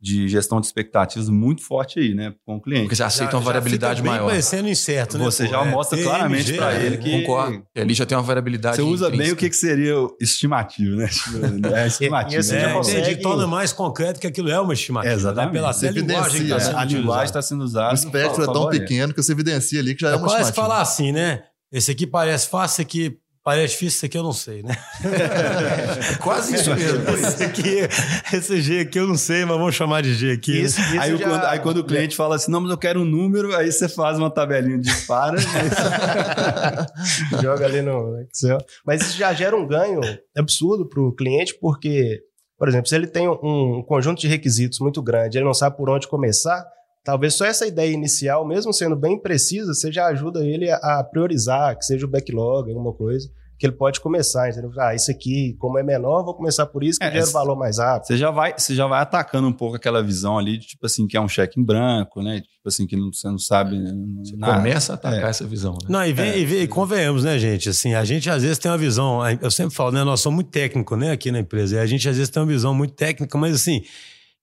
[0.00, 2.82] de gestão de expectativas muito forte aí, né, com o cliente.
[2.82, 4.28] Porque você aceita já, uma variabilidade já maior.
[4.28, 5.24] parecendo incerto, né?
[5.24, 7.66] Você pô, já é, mostra claramente para ele que concordo.
[7.74, 8.76] Ali já tem uma variabilidade.
[8.76, 11.08] Você usa bem o que, que seria estimativo, né?
[11.76, 12.42] É estimativo.
[12.42, 13.22] e, e é, consegue...
[13.22, 15.12] torna mais concreto que aquilo é uma estimativa.
[15.12, 15.52] É, exatamente.
[15.54, 15.60] Né?
[15.60, 17.92] Pela você linguagem que tá a linguagem está sendo usada.
[17.92, 20.52] O espectro é tão pequeno que você evidencia ali que já é, é uma estimativa.
[20.54, 21.42] falar assim, né?
[21.72, 24.76] Esse aqui parece fácil, esse aqui Parece difícil, isso aqui eu não sei, né?
[25.04, 27.04] É quase isso mesmo.
[27.14, 30.62] esse, aqui, esse G aqui eu não sei, mas vamos chamar de G aqui.
[30.62, 31.28] Isso, isso aí, já...
[31.28, 33.88] quando, aí, quando, o cliente fala assim, não, mas eu quero um número, aí você
[33.88, 35.36] faz uma tabelinha de para.
[37.40, 38.58] Joga ali no Excel.
[38.84, 40.00] Mas isso já gera um ganho
[40.36, 42.22] absurdo para o cliente, porque,
[42.58, 45.76] por exemplo, se ele tem um, um conjunto de requisitos muito grande, ele não sabe
[45.76, 46.66] por onde começar,
[47.06, 51.78] Talvez só essa ideia inicial, mesmo sendo bem precisa, você já ajuda ele a priorizar,
[51.78, 54.72] que seja o backlog, alguma coisa, que ele pode começar, entendeu?
[54.76, 57.54] Ah, isso aqui, como é menor, vou começar por isso, que é, gera o valor
[57.54, 58.08] mais rápido.
[58.08, 61.06] Você já, vai, você já vai atacando um pouco aquela visão ali, de, tipo assim,
[61.06, 62.40] que é um cheque em branco, né?
[62.40, 63.80] Tipo assim, que não, você não sabe
[64.18, 64.56] você nada.
[64.56, 65.30] Começa a atacar é.
[65.30, 65.88] essa visão, né?
[65.88, 66.38] Não, e, vem, é.
[66.40, 67.68] e, vem, e convenhamos, né, gente?
[67.68, 70.02] Assim, a gente às vezes tem uma visão, eu sempre falo, né?
[70.02, 72.48] Nós somos muito técnicos, né, aqui na empresa, e a gente às vezes tem uma
[72.48, 73.84] visão muito técnica, mas assim,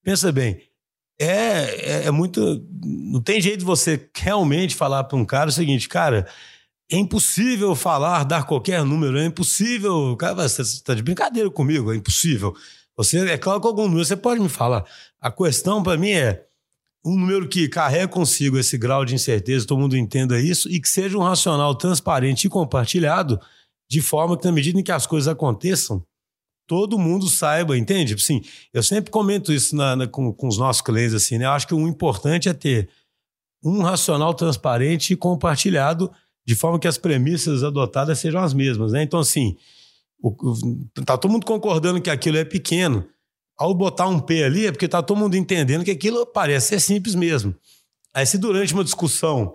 [0.02, 0.58] pensa bem,
[1.20, 2.66] é, é, é, muito.
[2.84, 6.28] Não tem jeito de você realmente falar para um cara o seguinte, cara.
[6.92, 10.16] É impossível falar, dar qualquer número, é impossível.
[10.18, 12.54] Cara, você está de brincadeira comigo, é impossível.
[12.96, 14.86] Você, é claro que algum número você pode me falar.
[15.20, 16.46] A questão para mim é
[17.04, 20.88] um número que carrega consigo esse grau de incerteza, todo mundo entenda isso, e que
[20.88, 23.40] seja um racional transparente e compartilhado,
[23.90, 26.06] de forma que, na medida em que as coisas aconteçam,
[26.68, 28.16] todo mundo saiba, entende?
[28.16, 28.42] Tipo assim,
[28.74, 31.46] eu sempre comento isso na, na, com, com os nossos clientes, assim, né?
[31.46, 32.90] Eu acho que o importante é ter
[33.64, 36.12] um racional transparente e compartilhado
[36.46, 39.04] de forma que as premissas adotadas sejam as mesmas, né?
[39.04, 39.56] Então, assim,
[40.22, 43.06] o, o, tá todo mundo concordando que aquilo é pequeno.
[43.58, 46.80] Ao botar um P ali é porque tá todo mundo entendendo que aquilo parece ser
[46.80, 47.56] simples mesmo.
[48.14, 49.54] Aí, se durante uma discussão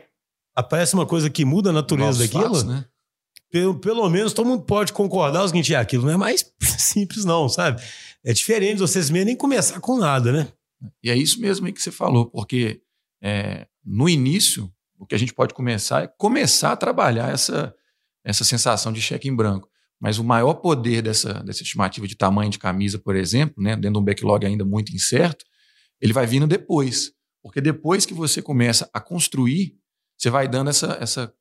[0.54, 2.84] aparece uma coisa que muda a natureza daquilo, fatos, né?
[3.50, 7.24] Pelo, pelo menos todo mundo pode concordar o seguinte, é, aquilo não é mais simples
[7.24, 7.82] não, sabe?
[8.24, 10.48] É diferente vocês mesmo nem começar com nada, né?
[11.02, 12.80] E é isso mesmo que você falou, porque
[13.22, 17.74] é, no início, o que a gente pode começar é começar a trabalhar essa,
[18.24, 19.68] essa sensação de cheque em branco.
[20.00, 23.94] Mas o maior poder dessa, dessa estimativa de tamanho de camisa, por exemplo, né, dentro
[23.94, 25.44] de um backlog ainda muito incerto,
[26.00, 27.12] ele vai vindo depois.
[27.42, 29.76] Porque depois que você começa a construir,
[30.16, 31.32] você vai dando essa, essa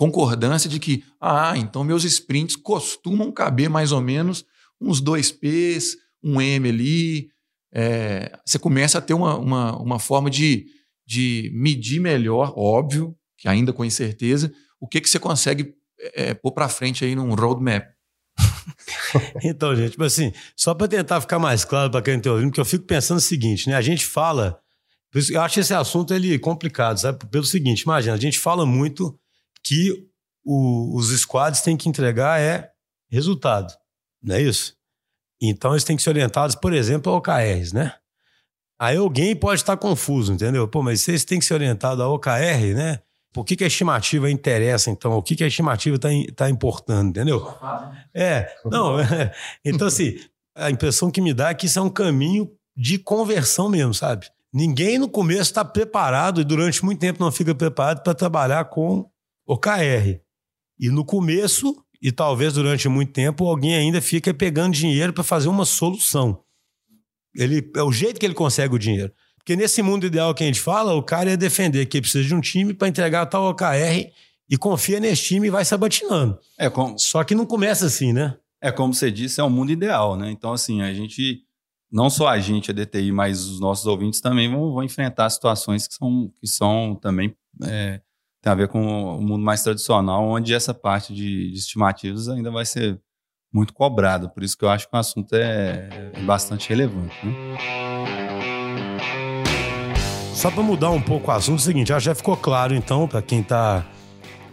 [0.00, 4.46] concordância de que, ah, então meus sprints costumam caber mais ou menos
[4.80, 7.28] uns dois P's, um M ali.
[7.70, 10.64] É, você começa a ter uma, uma, uma forma de,
[11.06, 15.74] de medir melhor, óbvio, que ainda com incerteza, o que, que você consegue
[16.14, 17.84] é, pôr para frente aí num roadmap.
[19.44, 22.60] então, gente, tipo assim, só para tentar ficar mais claro para quem está ouvindo, porque
[22.60, 23.74] eu fico pensando o seguinte, né?
[23.74, 24.58] A gente fala,
[25.30, 27.26] eu acho esse assunto ele complicado, sabe?
[27.26, 29.14] Pelo seguinte, imagina, a gente fala muito
[29.64, 30.08] que
[30.44, 32.70] o, os squads têm que entregar é
[33.10, 33.72] resultado,
[34.22, 34.76] não é isso?
[35.40, 37.94] Então eles têm que ser orientados, por exemplo, ao OKRs, né?
[38.78, 40.66] Aí alguém pode estar confuso, entendeu?
[40.66, 43.00] Pô, mas vocês têm que ser orientados ao OKR, né?
[43.32, 45.12] Por que, que a estimativa interessa, então?
[45.12, 47.46] O que, que a estimativa está tá importando, entendeu?
[48.12, 49.32] É, não, é,
[49.64, 50.18] então assim,
[50.56, 54.26] a impressão que me dá é que isso é um caminho de conversão mesmo, sabe?
[54.52, 59.09] Ninguém no começo está preparado e durante muito tempo não fica preparado para trabalhar com
[59.52, 60.20] OKR.
[60.78, 65.48] E no começo, e talvez durante muito tempo, alguém ainda fica pegando dinheiro para fazer
[65.48, 66.42] uma solução.
[67.34, 69.12] Ele, é o jeito que ele consegue o dinheiro.
[69.38, 72.34] Porque nesse mundo ideal que a gente fala, o cara ia defender que precisa de
[72.34, 74.12] um time para entregar tal OKR
[74.48, 76.38] e confia nesse time e vai se abatinando.
[76.56, 76.98] É como...
[76.98, 78.36] Só que não começa assim, né?
[78.60, 80.30] É como você disse, é um mundo ideal, né?
[80.30, 81.42] Então, assim, a gente,
[81.90, 85.88] não só a gente, a DTI, mas os nossos ouvintes também vão, vão enfrentar situações
[85.88, 87.34] que são, que são também
[87.64, 88.00] é,
[88.42, 92.50] tem a ver com o mundo mais tradicional, onde essa parte de, de estimativas ainda
[92.50, 93.00] vai ser
[93.52, 94.28] muito cobrada.
[94.28, 97.14] Por isso que eu acho que o assunto é, é bastante relevante.
[97.24, 97.56] Né?
[100.34, 103.20] Só para mudar um pouco o assunto, é o seguinte, já ficou claro então para
[103.20, 103.86] quem está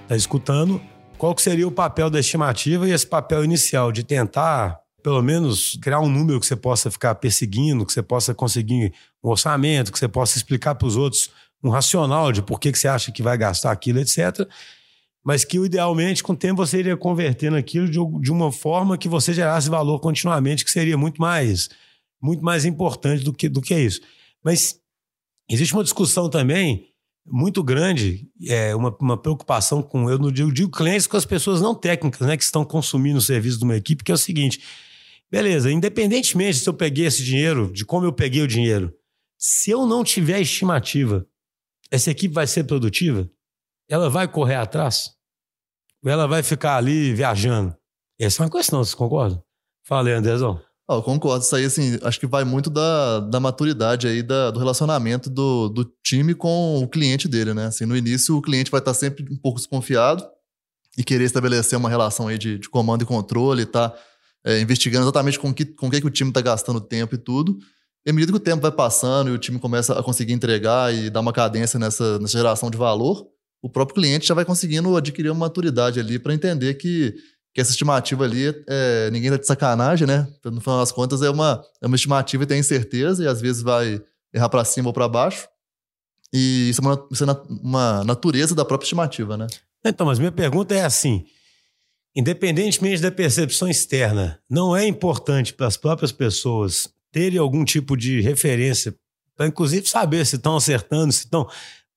[0.05, 0.81] tá escutando
[1.17, 5.79] qual que seria o papel da estimativa e esse papel inicial de tentar pelo menos
[5.81, 9.97] criar um número que você possa ficar perseguindo, que você possa conseguir um orçamento, que
[9.97, 11.29] você possa explicar para os outros
[11.63, 14.47] um racional de por que, que você acha que vai gastar aquilo, etc.
[15.23, 19.09] Mas que, idealmente, com o tempo, você iria convertendo aquilo de, de uma forma que
[19.09, 21.69] você gerasse valor continuamente, que seria muito mais
[22.21, 24.01] muito mais importante do que, do que isso.
[24.43, 24.79] Mas
[25.49, 26.87] existe uma discussão também
[27.25, 31.61] muito grande, é, uma, uma preocupação com, eu não digo, digo clientes, com as pessoas
[31.61, 34.61] não técnicas, né, que estão consumindo o serviço de uma equipe, que é o seguinte:
[35.29, 38.93] beleza, independentemente se eu peguei esse dinheiro, de como eu peguei o dinheiro,
[39.37, 41.27] se eu não tiver estimativa,
[41.91, 43.29] essa equipe vai ser produtiva?
[43.89, 45.11] Ela vai correr atrás?
[46.03, 47.75] Ou ela vai ficar ali viajando?
[48.19, 49.41] Essa é uma questão, vocês concordam?
[49.85, 50.61] Fala aí, Andrezão.
[50.89, 51.43] Oh, concordo.
[51.43, 55.67] Isso aí, assim, acho que vai muito da, da maturidade aí, da, do relacionamento do,
[55.67, 57.65] do time com o cliente dele, né?
[57.65, 60.25] Assim, no início, o cliente vai estar sempre um pouco desconfiado
[60.97, 63.93] e querer estabelecer uma relação aí de, de comando e controle, tá
[64.45, 67.57] é, investigando exatamente com que, com que, que o time está gastando tempo e tudo.
[68.07, 70.93] E à medida que o tempo vai passando e o time começa a conseguir entregar
[70.93, 73.27] e dar uma cadência nessa, nessa geração de valor,
[73.61, 77.13] o próprio cliente já vai conseguindo adquirir uma maturidade ali para entender que
[77.53, 80.27] que essa estimativa ali, é, ninguém tá de sacanagem, né?
[80.45, 83.63] No final das contas, é uma, é uma estimativa e tem incerteza, e às vezes
[83.63, 83.99] vai
[84.31, 85.47] errar para cima ou para baixo.
[86.31, 89.47] E isso é, uma, isso é uma natureza da própria estimativa, né?
[89.83, 91.25] Então, mas minha pergunta é assim:
[92.15, 98.21] independentemente da percepção externa, não é importante para as próprias pessoas terem algum tipo de
[98.21, 98.95] referência
[99.35, 101.47] para, inclusive, saber se estão acertando, se estão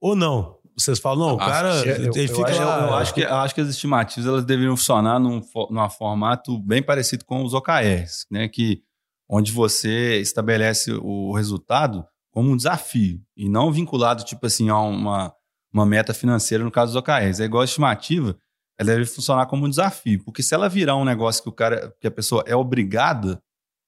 [0.00, 0.58] ou não.
[0.76, 1.74] Vocês falam, não, o cara.
[1.84, 4.76] Eu, ele fica eu, lá, eu, acho que, eu acho que as estimativas elas deveriam
[4.76, 8.48] funcionar num, num formato bem parecido com os OKRs, né?
[8.48, 8.82] Que,
[9.28, 15.32] onde você estabelece o resultado como um desafio e não vinculado, tipo assim, a uma,
[15.72, 17.40] uma meta financeira no caso dos OKRs.
[17.40, 18.36] É igual a estimativa,
[18.78, 21.94] ela deve funcionar como um desafio, porque se ela virar um negócio que o cara,
[22.00, 23.42] que a pessoa é obrigada,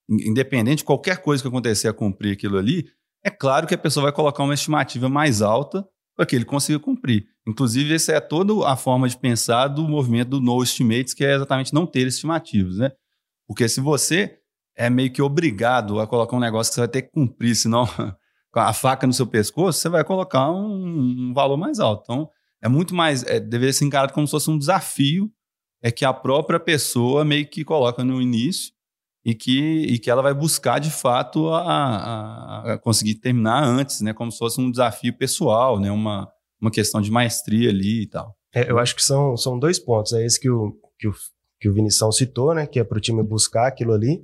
[0.09, 2.87] independente de qualquer coisa que acontecer a cumprir aquilo ali,
[3.25, 5.87] é claro que a pessoa vai colocar uma estimativa mais alta
[6.17, 7.27] para que ele consiga cumprir.
[7.47, 11.35] Inclusive, essa é toda a forma de pensar do movimento do no estimates, que é
[11.35, 12.93] exatamente não ter estimativos, né?
[13.47, 14.39] Porque se você
[14.77, 17.87] é meio que obrigado a colocar um negócio que você vai ter que cumprir, senão
[18.53, 22.03] com a faca no seu pescoço, você vai colocar um, um valor mais alto.
[22.05, 22.31] Então,
[22.63, 25.31] é muito mais, é, deveria ser encarado como se fosse um desafio,
[25.83, 28.72] é que a própria pessoa meio que coloca no início
[29.25, 34.01] e que, e que ela vai buscar de fato a, a, a, conseguir terminar antes,
[34.01, 34.13] né?
[34.13, 35.91] Como se fosse um desafio pessoal, né?
[35.91, 36.29] Uma,
[36.61, 38.37] uma questão de maestria ali e tal.
[38.55, 40.13] É, eu acho que são, são dois pontos.
[40.13, 41.15] É esse que o, que o,
[41.61, 42.67] que o Vinição citou, né?
[42.67, 44.23] Que é para o time buscar aquilo ali.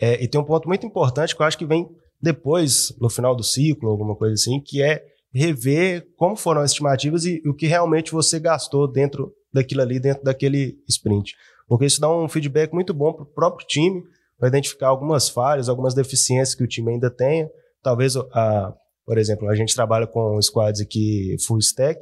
[0.00, 1.88] É, e tem um ponto muito importante que eu acho que vem
[2.20, 7.24] depois, no final do ciclo, alguma coisa assim, que é rever como foram as estimativas
[7.24, 11.34] e o que realmente você gastou dentro daquilo ali, dentro daquele sprint.
[11.68, 14.02] Porque isso dá um feedback muito bom para o próprio time,
[14.38, 17.48] para identificar algumas falhas, algumas deficiências que o time ainda tenha.
[17.82, 18.74] Talvez, a,
[19.06, 22.00] por exemplo, a gente trabalha com squads aqui full stack,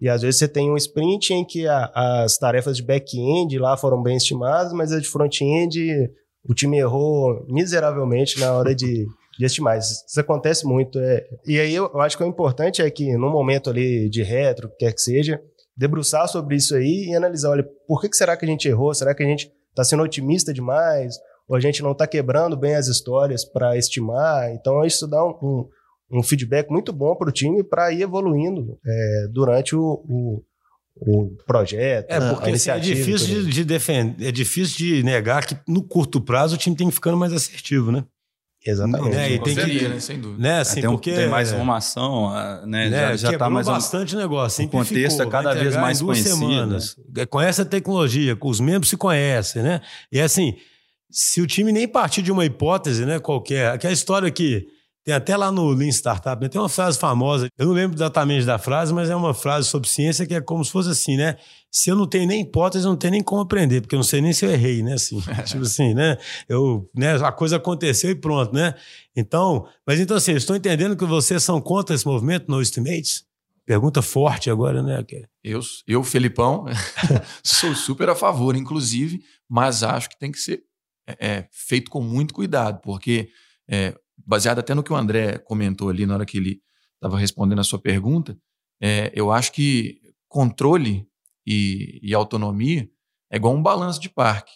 [0.00, 1.90] e às vezes você tem um sprint em que a,
[2.22, 6.08] as tarefas de back-end lá foram bem estimadas, mas a de front-end
[6.48, 9.04] o time errou miseravelmente na hora de,
[9.38, 9.76] de estimar.
[9.76, 10.98] Isso, acontece muito.
[11.00, 14.22] É, e aí eu, eu, acho que o importante é que no momento ali de
[14.22, 15.40] retro, quer que seja,
[15.76, 18.94] debruçar sobre isso aí e analisar, olha, por que, que será que a gente errou?
[18.94, 21.16] Será que a gente está sendo otimista demais?
[21.48, 24.52] Ou a gente não está quebrando bem as histórias para estimar.
[24.52, 28.78] Então, isso dá um, um, um feedback muito bom para o time para ir evoluindo
[28.86, 30.42] é, durante o, o,
[30.96, 32.10] o, projeto.
[32.10, 36.20] É, porque assim, é difícil de, de, defender, é difícil de negar que no curto
[36.20, 38.04] prazo o time tem que ficando mais assertivo, né?
[38.66, 39.14] Exatamente.
[39.14, 39.32] Né?
[39.32, 40.00] E tem que, né?
[40.00, 40.42] Sem dúvida.
[40.42, 40.58] Né?
[40.58, 42.30] Assim, tem, porque, tem mais informação,
[42.66, 42.90] né?
[42.90, 43.16] né?
[43.16, 44.64] Já, está mais bastante um, negócio.
[44.64, 46.36] O contexto é cada vez mais conhecido.
[46.36, 46.96] Semanas.
[47.30, 49.80] Conhece a tecnologia, os membros se conhecem, né?
[50.12, 50.56] E assim,
[51.10, 54.66] se o time nem partir de uma hipótese, né, qualquer, aquela história que
[55.04, 58.44] tem até lá no Lean Startup, né, tem uma frase famosa, eu não lembro exatamente
[58.44, 61.36] da frase, mas é uma frase sobre ciência que é como se fosse assim, né?
[61.70, 64.04] Se eu não tenho nem hipótese, eu não tenho nem como aprender, porque eu não
[64.04, 64.94] sei nem se eu errei, né?
[64.94, 66.18] Assim, tipo assim, né?
[66.46, 67.16] Eu, né?
[67.24, 68.74] A coisa aconteceu e pronto, né?
[69.16, 73.24] Então, mas então assim, eu estou entendendo que vocês são contra esse movimento no Estimates?
[73.64, 75.02] Pergunta forte agora, né?
[75.42, 76.66] Eu, eu Felipão,
[77.42, 80.67] sou super a favor, inclusive, mas acho que tem que ser
[81.08, 83.30] é, é, feito com muito cuidado, porque,
[83.66, 86.60] é, baseado até no que o André comentou ali na hora que ele
[86.94, 88.36] estava respondendo a sua pergunta,
[88.80, 91.08] é, eu acho que controle
[91.46, 92.88] e, e, autonomia
[93.30, 94.52] é igual um balanço de parque.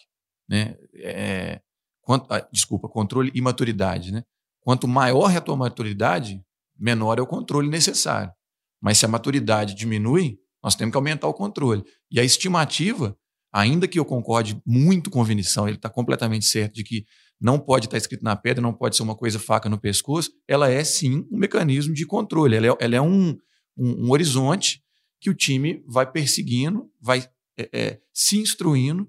[0.47, 0.75] Né?
[0.95, 1.61] É,
[2.01, 4.11] quanto, ah, desculpa, controle e maturidade.
[4.11, 4.23] Né?
[4.61, 6.39] Quanto maior é a tua maturidade,
[6.77, 8.31] menor é o controle necessário.
[8.79, 11.83] Mas se a maturidade diminui, nós temos que aumentar o controle.
[12.11, 13.17] E a estimativa
[13.53, 17.05] ainda que eu concorde muito com a Vinição, ele está completamente certo de que
[17.39, 20.31] não pode estar tá escrito na pedra, não pode ser uma coisa faca no pescoço,
[20.47, 23.37] ela é sim um mecanismo de controle, ela é, ela é um,
[23.77, 24.81] um, um, horizonte
[25.21, 27.27] que o time vai perseguindo, vai
[27.57, 29.07] é, é, se instruindo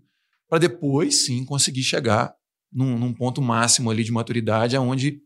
[0.49, 2.35] para depois sim conseguir chegar
[2.71, 5.21] num, num ponto máximo ali de maturidade, onde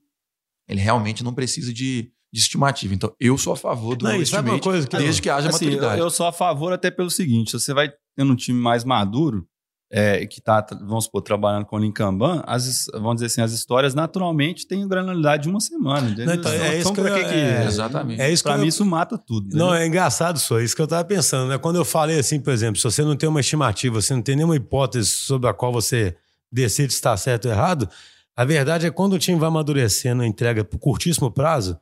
[0.68, 2.94] ele realmente não precisa de, de estimativa.
[2.94, 5.64] Então, eu sou a favor do Não, estimate, coisa que eu- desde que haja Assim,
[5.64, 6.00] eu, maturidade.
[6.00, 9.46] eu sou a favor até pelo seguinte: se você vai tendo um time mais maduro,
[9.90, 13.94] é, que está, vamos supor, trabalhando com o Linkamban, as, vamos dizer assim, as histórias
[13.94, 16.12] naturalmente têm granularidade de uma semana.
[16.26, 18.20] Não, então, é isso que eu- é- Exatamente.
[18.20, 19.56] É isso que Pra eu- mim, isso mata tudo.
[19.56, 19.74] Não, entendeu?
[19.82, 21.58] é engraçado só, isso que eu tava pensando, né?
[21.58, 24.34] Quando eu falei assim, por exemplo, se você não tem uma estimativa, você não tem
[24.34, 26.16] nenhuma hipótese sobre a qual você
[26.50, 27.88] decide se está certo ou errado,
[28.36, 31.78] a verdade é que quando o time vai amadurecendo a entrega por curtíssimo prazo,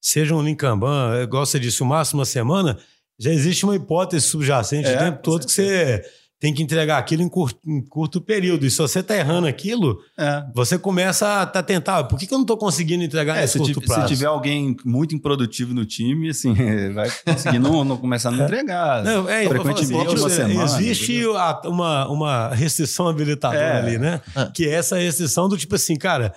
[0.00, 2.78] seja um Linkamban, igual você disse, o máximo uma semana,
[3.20, 6.02] já existe uma hipótese subjacente É, o tempo todo que você
[6.40, 8.64] tem que entregar aquilo em curto, em curto período.
[8.64, 10.42] E se você tá errando aquilo, É.
[10.54, 13.52] você começa a tá tentar, por que, que eu não tô conseguindo entregar É, nesse
[13.52, 14.08] se, curto tiv- prazo?
[14.08, 16.54] se tiver alguém muito improdutivo no time, assim,
[16.94, 19.04] vai conseguir não, não começar a não entregar.
[19.04, 20.64] Não, é, frequentemente assim, uma semana.
[20.80, 21.26] Existe
[21.66, 23.78] uma, uma restrição habilitadora É.
[23.78, 24.22] ali, né?
[24.34, 24.46] É.
[24.46, 26.32] Que é essa restrição do tipo assim, cara,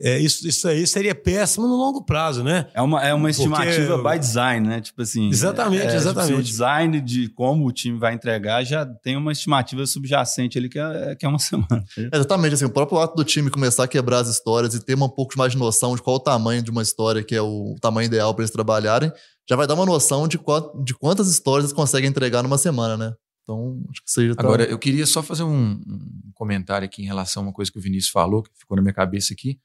[0.00, 2.68] é, isso, isso aí seria péssimo no longo prazo, né?
[2.74, 4.80] É uma, é uma Porque- estimativa by design, né?
[4.80, 5.28] Tipo assim.
[5.28, 6.32] Exatamente, é, tipo exatamente.
[6.32, 10.68] assim, o design de como o time vai entregar já tem uma estimativa subjacente ali
[10.68, 11.84] que é, que é uma semana.
[12.12, 15.08] Exatamente, assim, o próprio ato do time começar a quebrar as histórias e ter um
[15.08, 18.06] pouco mais de noção de qual o tamanho de uma história, que é o tamanho
[18.06, 19.12] ideal para eles trabalharem,
[19.48, 22.96] já vai dar uma noção de, qua- de quantas histórias eles conseguem entregar numa semana,
[22.96, 23.12] né?
[23.42, 24.34] Então, acho que seja.
[24.38, 27.78] Agora, eu queria só fazer um, um comentário aqui em relação a uma coisa que
[27.78, 29.58] o Vinícius falou, que ficou na minha cabeça aqui,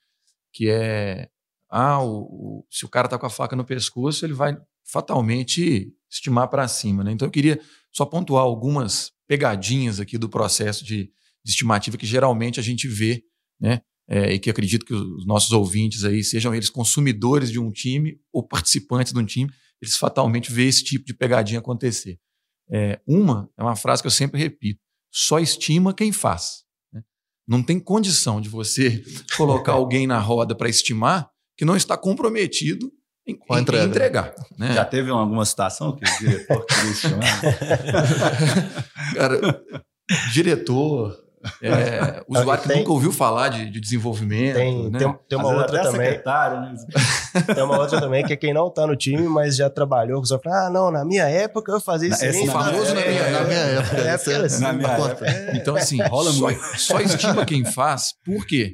[0.53, 1.29] que é,
[1.69, 2.21] ah, o,
[2.61, 4.57] o- se o cara tá com a faca no pescoço, ele vai
[4.91, 7.11] fatalmente estimar para cima, né?
[7.11, 7.59] Então eu queria
[7.91, 11.05] só pontuar algumas pegadinhas aqui do processo de,
[11.43, 13.23] de estimativa que geralmente a gente vê,
[13.59, 13.81] né?
[14.11, 18.19] É, e que acredito que os nossos ouvintes aí, sejam eles consumidores de um time
[18.33, 22.17] ou participantes de um time, eles fatalmente vê esse tipo de pegadinha acontecer.
[22.71, 24.79] É, uma é uma frase que eu sempre repito:
[25.13, 26.63] só estima quem faz.
[27.49, 29.03] Não tem condição de você
[29.35, 31.27] colocar alguém na roda para estimar
[31.57, 32.91] que não está comprometido
[33.27, 33.85] em, em- em entrega.
[33.85, 34.33] entregar.
[34.57, 34.73] né?
[34.73, 37.41] Já teve alguma situação que o diretor queria estimar?
[39.15, 39.61] Cara,
[40.31, 41.17] diretor,
[41.61, 44.55] é, usuário que Tem- nunca ouviu falar de, de desenvolvimento.
[44.55, 44.99] Tem, né?
[44.99, 46.11] tem, tem uma outra até também.
[46.11, 46.75] né?
[47.55, 50.21] Tem uma outra também que é quem não tá no time, mas já trabalhou.
[50.21, 52.25] Que só fala, ah, não, na minha época eu fazia isso.
[52.25, 54.11] Esse aí, famoso na minha na minha época, É, é-
[54.45, 55.25] assim, Na minha época.
[55.55, 56.61] Então, assim, Rola só, muito.
[56.79, 58.13] só estima quem faz.
[58.25, 58.73] Por quê?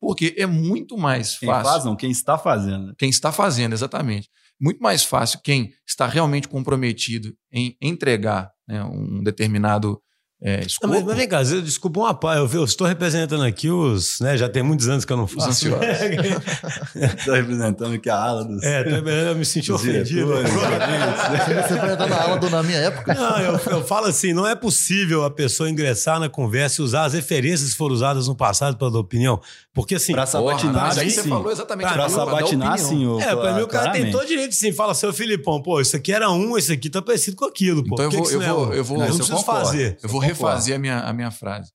[0.00, 1.64] Porque é muito mais Quem fácil.
[1.72, 2.94] faz, não, quem está fazendo.
[2.96, 4.28] quem está fazendo, exatamente.
[4.60, 10.00] Muito mais fácil quem está realmente comprometido em entregar né, um determinado
[10.42, 10.92] é, Não, escopo.
[10.94, 14.36] mas, mas vem cá, eu- desculpa uma pá, eu, eu estou representando aqui os, né,
[14.36, 15.48] já tem muitos anos que eu não faço.
[15.48, 15.80] ansiosos.
[17.18, 18.62] Estou representando aqui a ala dos.
[18.62, 20.04] é, representando, eu me senti ofendido.
[20.04, 23.14] diretores, Você entrar na aula do na minha época?
[23.14, 27.04] Não, eu, eu falo assim, não é possível a pessoa ingressar na conversa e usar
[27.04, 29.40] as referências que foram usadas no passado para dar opinião.
[29.76, 31.22] Porque assim, Pra sabatinar, mas aí sim.
[31.22, 33.06] você falou exatamente Pra Pra sabatinar, sim.
[33.06, 34.10] ô, É, pra mim o cara tem claramente.
[34.12, 34.72] todo direito sim.
[34.72, 37.94] Fala, seu Filipão, pô, isso aqui era um, esse aqui tá parecido com aquilo, pô.
[37.94, 39.66] Então eu vou- que isso eu é vou- eu vou- Não, isso eu preciso concordo.
[39.66, 39.98] fazer.
[40.02, 41.70] Eu vou refazer a minha, a minha frase.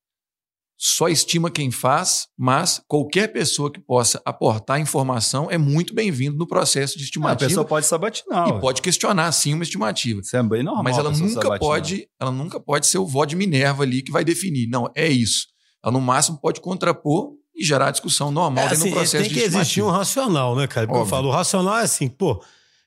[0.84, 6.44] Só estima quem faz, mas qualquer pessoa que possa aportar informação é muito bem-vindo no
[6.44, 8.48] processo de Ah, A estimativa pessoa pode sabatinar.
[8.48, 8.58] e ué.
[8.60, 10.20] pode questionar sim uma estimativa.
[10.20, 10.82] Isso é bem normal.
[10.82, 11.58] Mas ela nunca sabatinar.
[11.60, 14.66] pode, ela nunca pode ser o vó de Minerva ali que vai definir.
[14.68, 15.46] Não, é isso.
[15.84, 17.30] Ela no máximo pode contrapor
[17.62, 20.86] e gerar discussão normal É, assim, do processo tem que existir um racional, né, cara?
[20.86, 22.42] Porque eu falo, o racional é assim, pô,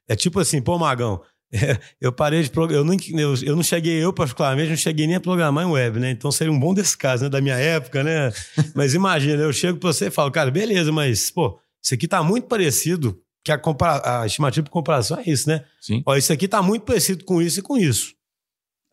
[0.08, 1.22] é tipo assim, pô, Magão,
[1.54, 5.08] é, eu parei de programar, eu, não- eu, eu não cheguei, eu particularmente, não cheguei
[5.08, 6.12] nem a programar em web, né?
[6.12, 7.30] Então seria um bom desse caso, né?
[7.30, 8.32] Da minha época, né?
[8.76, 12.22] Mas imagina, eu chego pra você e falo, cara, beleza, mas, pô, isso aqui tá
[12.24, 15.64] muito parecido, que a, compara a estimativa de comparação é isso, né?
[15.80, 16.02] Sim.
[16.06, 18.15] Ó, isso aqui tá muito parecido com isso e com isso.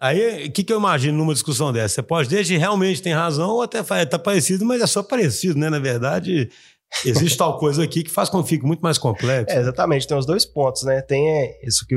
[0.02, 1.94] Aí, o que, que eu imagino numa discussão dessa?
[1.94, 5.56] Você pode desde realmente tem razão ou até fala, tá parecido, mas é só parecido,
[5.56, 5.70] né?
[5.70, 6.50] Na verdade,
[7.06, 9.56] existe tal coisa aqui que faz com que fique muito mais complexo.
[9.56, 11.00] É, exatamente, tem os dois pontos, né?
[11.02, 11.94] Tem é, isso que,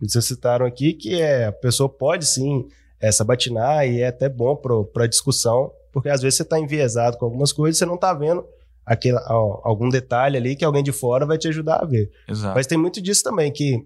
[0.00, 2.64] vocês citaram aqui, que é a pessoa pode sim
[3.00, 7.18] é, sabatinar e é até bom para a discussão, porque às vezes você está enviesado
[7.18, 8.44] com algumas coisas e você não está vendo
[8.86, 12.08] aquele, ó, algum detalhe ali que alguém de fora vai te ajudar a ver.
[12.28, 12.54] Exato.
[12.54, 13.84] Mas tem muito disso também, que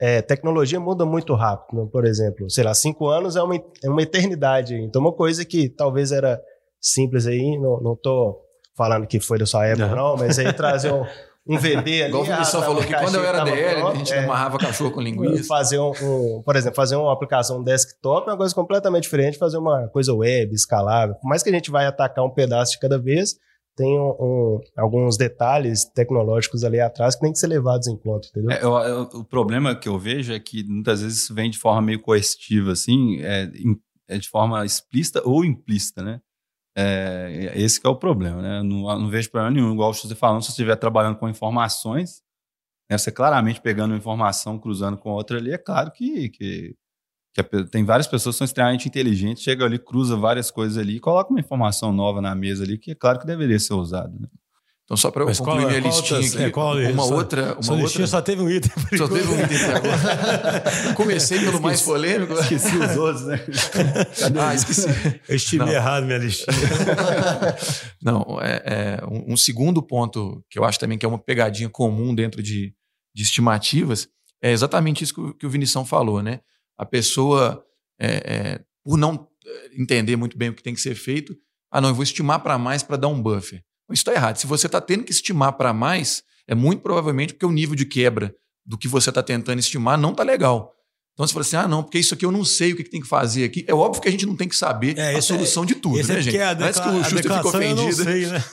[0.00, 1.82] é, tecnologia muda muito rápido.
[1.82, 1.88] né?
[1.90, 4.74] Por exemplo, sei lá, cinco anos é uma, é uma eternidade.
[4.74, 6.40] Então, uma coisa que talvez era
[6.80, 8.40] simples aí, não, não tô
[8.76, 9.96] falando que foi da sua época, Não.
[9.96, 11.04] não, mas aí trazer um,
[11.48, 12.08] um VB ali.
[12.12, 14.24] Igual o ah, Vinícius tava falou que quando eu era DL, a pronto, gente é,
[14.24, 15.44] amarrava cachorro com linguiça.
[15.44, 19.56] fazer um, um- por exemplo, fazer uma aplicação desktop é uma coisa completamente diferente fazer
[19.56, 21.14] uma coisa web, escalável.
[21.14, 23.36] Por mais que a gente vai atacar um pedaço de cada vez,
[23.76, 28.28] tem um- um- alguns detalhes tecnológicos ali atrás que tem que ser levados em conta,
[28.28, 28.50] entendeu?
[28.50, 31.58] É, eu- eu- o problema que eu vejo é que muitas vezes isso vem de
[31.58, 33.50] forma meio coercitiva, assim, é,
[34.08, 36.20] é de forma explícita ou implícita, né?
[36.78, 38.62] É, esse que é o problema, né?
[38.62, 42.22] Não, não vejo problema nenhum, igual você falando, se você estiver trabalhando com informações,
[42.90, 46.74] né, você claramente pegando uma informação, cruzando com outra ali, é claro que, que,
[47.42, 51.30] que tem várias pessoas que são extremamente inteligentes, chega ali, cruza várias coisas ali, coloca
[51.30, 54.12] uma informação nova na mesa ali, que é claro que deveria ser usado.
[54.18, 54.28] Né?
[54.84, 57.14] Então, só para eu concluir qual, minha qual listinha outras, aqui, é, qual, uma só,
[57.14, 57.54] outra...
[57.54, 58.06] Uma sua outra...
[58.06, 58.70] só teve um item.
[58.96, 60.94] Só teve um item até agora.
[60.94, 62.32] Comecei pelo mais polêmico.
[62.34, 63.44] Esqueci os outros, né?
[64.20, 64.86] Cadê ah, esqueci.
[65.28, 66.56] Eu estimei errado minha listinha.
[68.00, 71.68] Não, é, é um, um, segundo ponto que eu acho também que é uma pegadinha
[71.68, 72.72] comum dentro de,
[73.12, 74.08] de estimativas
[74.42, 76.40] é exatamente isso que o, que o Vinição falou, né?
[76.76, 77.64] A pessoa,
[77.98, 79.28] é, é por não
[79.76, 81.36] entender muito bem o que tem que ser feito,
[81.70, 83.62] ah, não, eu vou estimar para mais para dar um buffer.
[83.90, 84.36] Isso está errado.
[84.36, 87.84] Se você está tendo que estimar para mais, é muito provavelmente porque o nível de
[87.84, 90.72] quebra do que você está tentando estimar não está legal.
[91.12, 92.90] Então você fala assim: ah, não, porque isso aqui eu não sei o que, que
[92.90, 93.64] tem que fazer aqui.
[93.66, 95.96] É óbvio que a gente não tem que saber é, a solução é, de tudo,
[95.96, 96.38] né, é gente?
[96.40, 97.80] A Parece que o Schuster fica ofendido.
[97.80, 98.44] Eu não sei, né?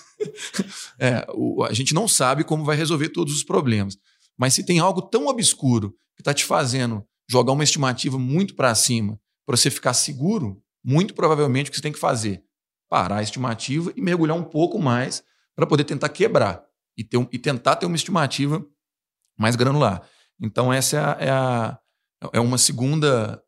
[1.00, 3.98] é, o, a gente não sabe como vai resolver todos os problemas.
[4.38, 8.74] Mas se tem algo tão obscuro que está te fazendo jogar uma estimativa muito para
[8.76, 12.44] cima para você ficar seguro, muito provavelmente o que você tem que fazer
[12.94, 15.24] parar a estimativa e mergulhar um pouco mais
[15.56, 16.64] para poder tentar quebrar
[16.96, 18.64] e, ter um, e tentar ter uma estimativa
[19.36, 20.08] mais granular.
[20.40, 21.80] Então, essa é, a, é, a,
[22.34, 23.42] é uma segunda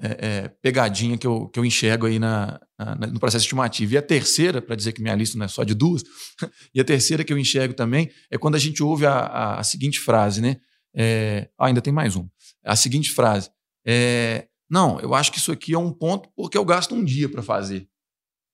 [0.00, 3.94] é, é, pegadinha que eu, que eu enxergo aí na, na, no processo estimativo.
[3.94, 6.04] E a terceira, para dizer que minha lista não é só de duas,
[6.72, 9.98] e a terceira que eu enxergo também é quando a gente ouve a, a, seguinte
[9.98, 10.58] frase, né?
[10.94, 12.28] É, ah, ainda tem mais um.
[12.64, 13.50] A seguinte frase.
[13.84, 17.28] É, não, eu acho que isso aqui é um ponto porque eu gasto um dia
[17.28, 17.88] para fazer.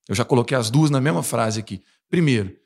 [0.09, 1.83] Eu já coloquei as duas na mesma frase aqui.
[2.09, 2.57] Primeiro,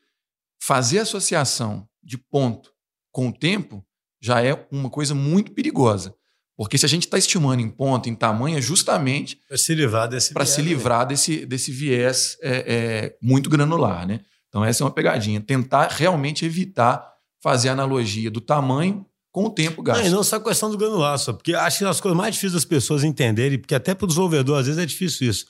[0.62, 2.72] fazer associação de ponto
[3.11, 3.84] com o tempo
[4.20, 6.14] já é uma coisa muito perigosa.
[6.57, 10.09] Porque se a gente está estimando em ponto, em tamanho, é justamente para se livrar
[10.09, 14.20] desse para se livrar desse, desse viés é, é, muito granular, né?
[14.49, 15.40] Então essa é uma pegadinha.
[15.40, 17.05] Tentar realmente evitar
[17.43, 20.03] fazer analogia do tamanho com o tempo gasto.
[20.03, 22.35] Não, e não só a questão do granular, só porque acho que as coisas mais
[22.35, 25.47] difíceis das pessoas entenderem, porque até para o desenvolvedor às vezes é difícil isso.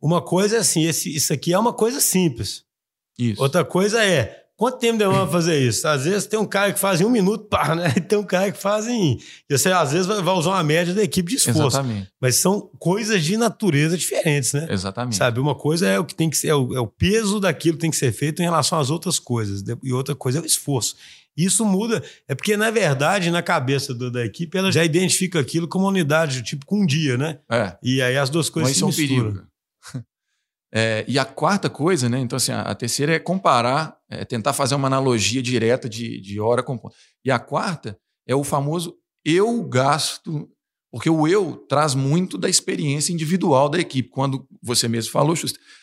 [0.00, 2.62] Uma coisa é assim, esse, isso aqui é uma coisa simples.
[3.18, 3.42] Isso.
[3.42, 5.88] Outra coisa é, quanto tempo demora pra fazer isso?
[5.88, 7.92] Às vezes tem um cara que faz em um minuto, pá, né?
[7.96, 9.18] E tem um cara que faz em...
[9.50, 11.60] Você às vezes vai usar uma média da equipe de esforço.
[11.60, 12.08] Exatamente.
[12.20, 14.68] Mas são coisas de natureza diferentes, né?
[14.70, 15.16] Exatamente.
[15.16, 17.76] Sabe, uma coisa é o que tem que ser, é o, é o peso daquilo
[17.76, 19.64] que tem que ser feito em relação às outras coisas.
[19.82, 20.94] E outra coisa é o esforço.
[21.38, 25.68] Isso muda, é porque, na verdade, na cabeça do, da equipe, ela já identifica aquilo
[25.68, 27.38] como unidade, tipo, com um dia, né?
[27.48, 27.78] É.
[27.80, 29.30] E aí as duas coisas Mas se misturam.
[29.30, 30.02] É um.
[30.70, 32.18] É, e a quarta coisa, né?
[32.18, 36.38] Então, assim, a, a terceira é comparar, é tentar fazer uma analogia direta de, de
[36.38, 36.94] hora com ponto.
[37.24, 40.46] E a quarta é o famoso eu gasto,
[40.90, 44.08] porque o eu traz muito da experiência individual da equipe.
[44.08, 45.34] Quando você mesmo falou,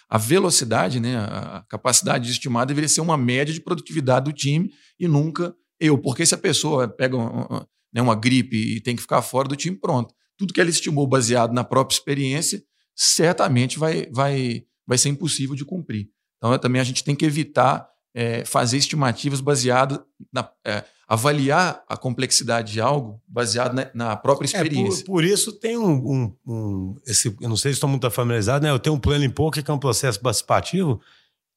[0.09, 4.71] a velocidade, né, a capacidade de estimar deveria ser uma média de produtividade do time
[4.99, 5.97] e nunca eu.
[5.97, 9.55] Porque se a pessoa pega uma, né, uma gripe e tem que ficar fora do
[9.55, 10.13] time, pronto.
[10.37, 12.63] Tudo que ela estimou baseado na própria experiência
[12.95, 16.09] certamente vai, vai vai ser impossível de cumprir.
[16.37, 19.99] Então, também a gente tem que evitar é, fazer estimativas baseadas
[20.31, 20.49] na.
[20.65, 25.01] É, avaliar a complexidade de algo baseado na, na própria experiência.
[25.01, 28.09] É, por, por, isso tem um, um, um, esse, eu não sei se estão muito
[28.09, 28.73] familiarizados, né?
[28.73, 30.99] Eu tenho um plano em pouco que é um processo participativo,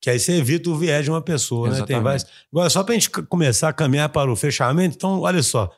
[0.01, 1.83] que aí você evita o viés de uma pessoa, né?
[1.85, 2.27] Tem vários.
[2.53, 5.71] Agora, só para a gente começar a caminhar para o fechamento, então, olha só,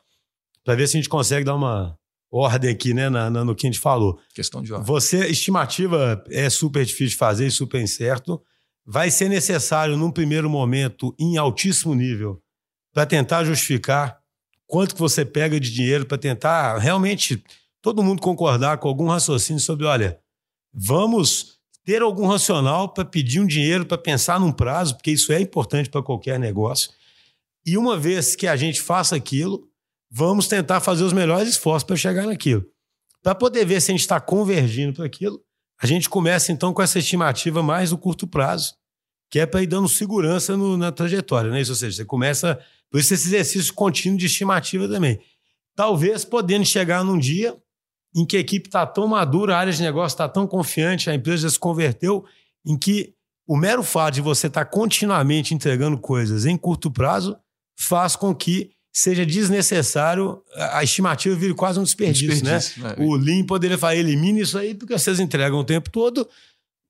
[0.64, 1.96] para ver se a gente consegue dar uma
[2.30, 4.18] ordem aqui, né, na, na, no que a gente falou.
[4.34, 4.86] Questão de ordem.
[4.86, 8.40] Você, estimativa é super difícil de fazer e super incerto.
[8.86, 12.40] Vai ser necessário, num primeiro momento, em altíssimo nível,
[12.92, 14.20] para tentar justificar
[14.66, 17.42] quanto que você pega de dinheiro, para tentar realmente
[17.82, 20.18] todo mundo concordar com algum raciocínio sobre, olha,
[20.72, 25.40] vamos ter algum racional para pedir um dinheiro, para pensar num prazo, porque isso é
[25.40, 26.90] importante para qualquer negócio.
[27.64, 29.68] E uma vez que a gente faça aquilo,
[30.10, 32.66] vamos tentar fazer os melhores esforços para chegar naquilo.
[33.22, 35.42] Para poder ver se a gente está convergindo para aquilo,
[35.80, 38.74] a gente começa então com essa estimativa mais do curto prazo,
[39.30, 41.60] que é para ir dando segurança no, na trajetória, né?
[41.60, 42.58] Isso, ou seja, você começa.
[42.90, 45.20] Por isso, esse exercício contínuo de estimativa também.
[45.76, 47.56] Talvez podendo chegar num dia
[48.14, 51.14] em que a equipe está tão madura, a área de negócio está tão confiante, a
[51.14, 52.24] empresa já se converteu,
[52.66, 53.14] em que
[53.46, 57.36] o mero fato de você estar tá continuamente entregando coisas em curto prazo
[57.78, 62.88] faz com que seja desnecessário, a estimativa vira quase um desperdício, desperdício né?
[62.90, 62.96] né?
[62.98, 66.28] O Lean poderia falar, elimine isso aí, porque vocês entregam o tempo todo,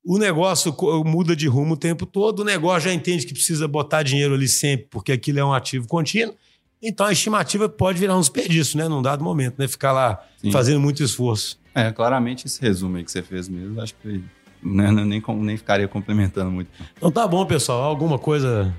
[0.05, 0.74] o negócio
[1.05, 4.48] muda de rumo o tempo todo, o negócio já entende que precisa botar dinheiro ali
[4.48, 6.34] sempre, porque aquilo é um ativo contínuo,
[6.82, 8.88] então a estimativa pode virar um desperdício, né?
[8.88, 9.68] Num dado momento, né?
[9.68, 10.51] Ficar lá Sim.
[10.51, 11.61] fazendo muito esforço.
[11.74, 14.22] É, claramente esse resumo aí que você fez mesmo, acho que
[14.62, 16.70] né, nem, com- nem ficaria complementando muito.
[16.96, 17.82] Então tá bom, pessoal.
[17.82, 18.74] Alguma coisa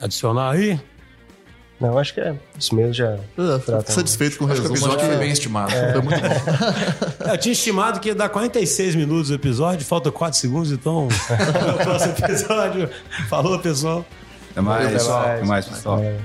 [0.00, 0.78] adicionar aí?
[1.80, 3.12] Não, acho que é isso mesmo já.
[3.12, 4.92] É, satisfeito com o Acho que o resumo.
[4.92, 5.70] episódio acho foi bem estimado.
[5.70, 7.30] Foi muito bom.
[7.30, 11.06] Eu tinha estimado que ia dar 46 minutos o episódio, falta 4 segundos, então.
[11.74, 12.90] O próximo episódio.
[13.28, 14.04] Falou, pessoal.
[14.50, 15.08] Até mais, Até mais.
[15.08, 16.00] Até mais pessoal.
[16.00, 16.16] É.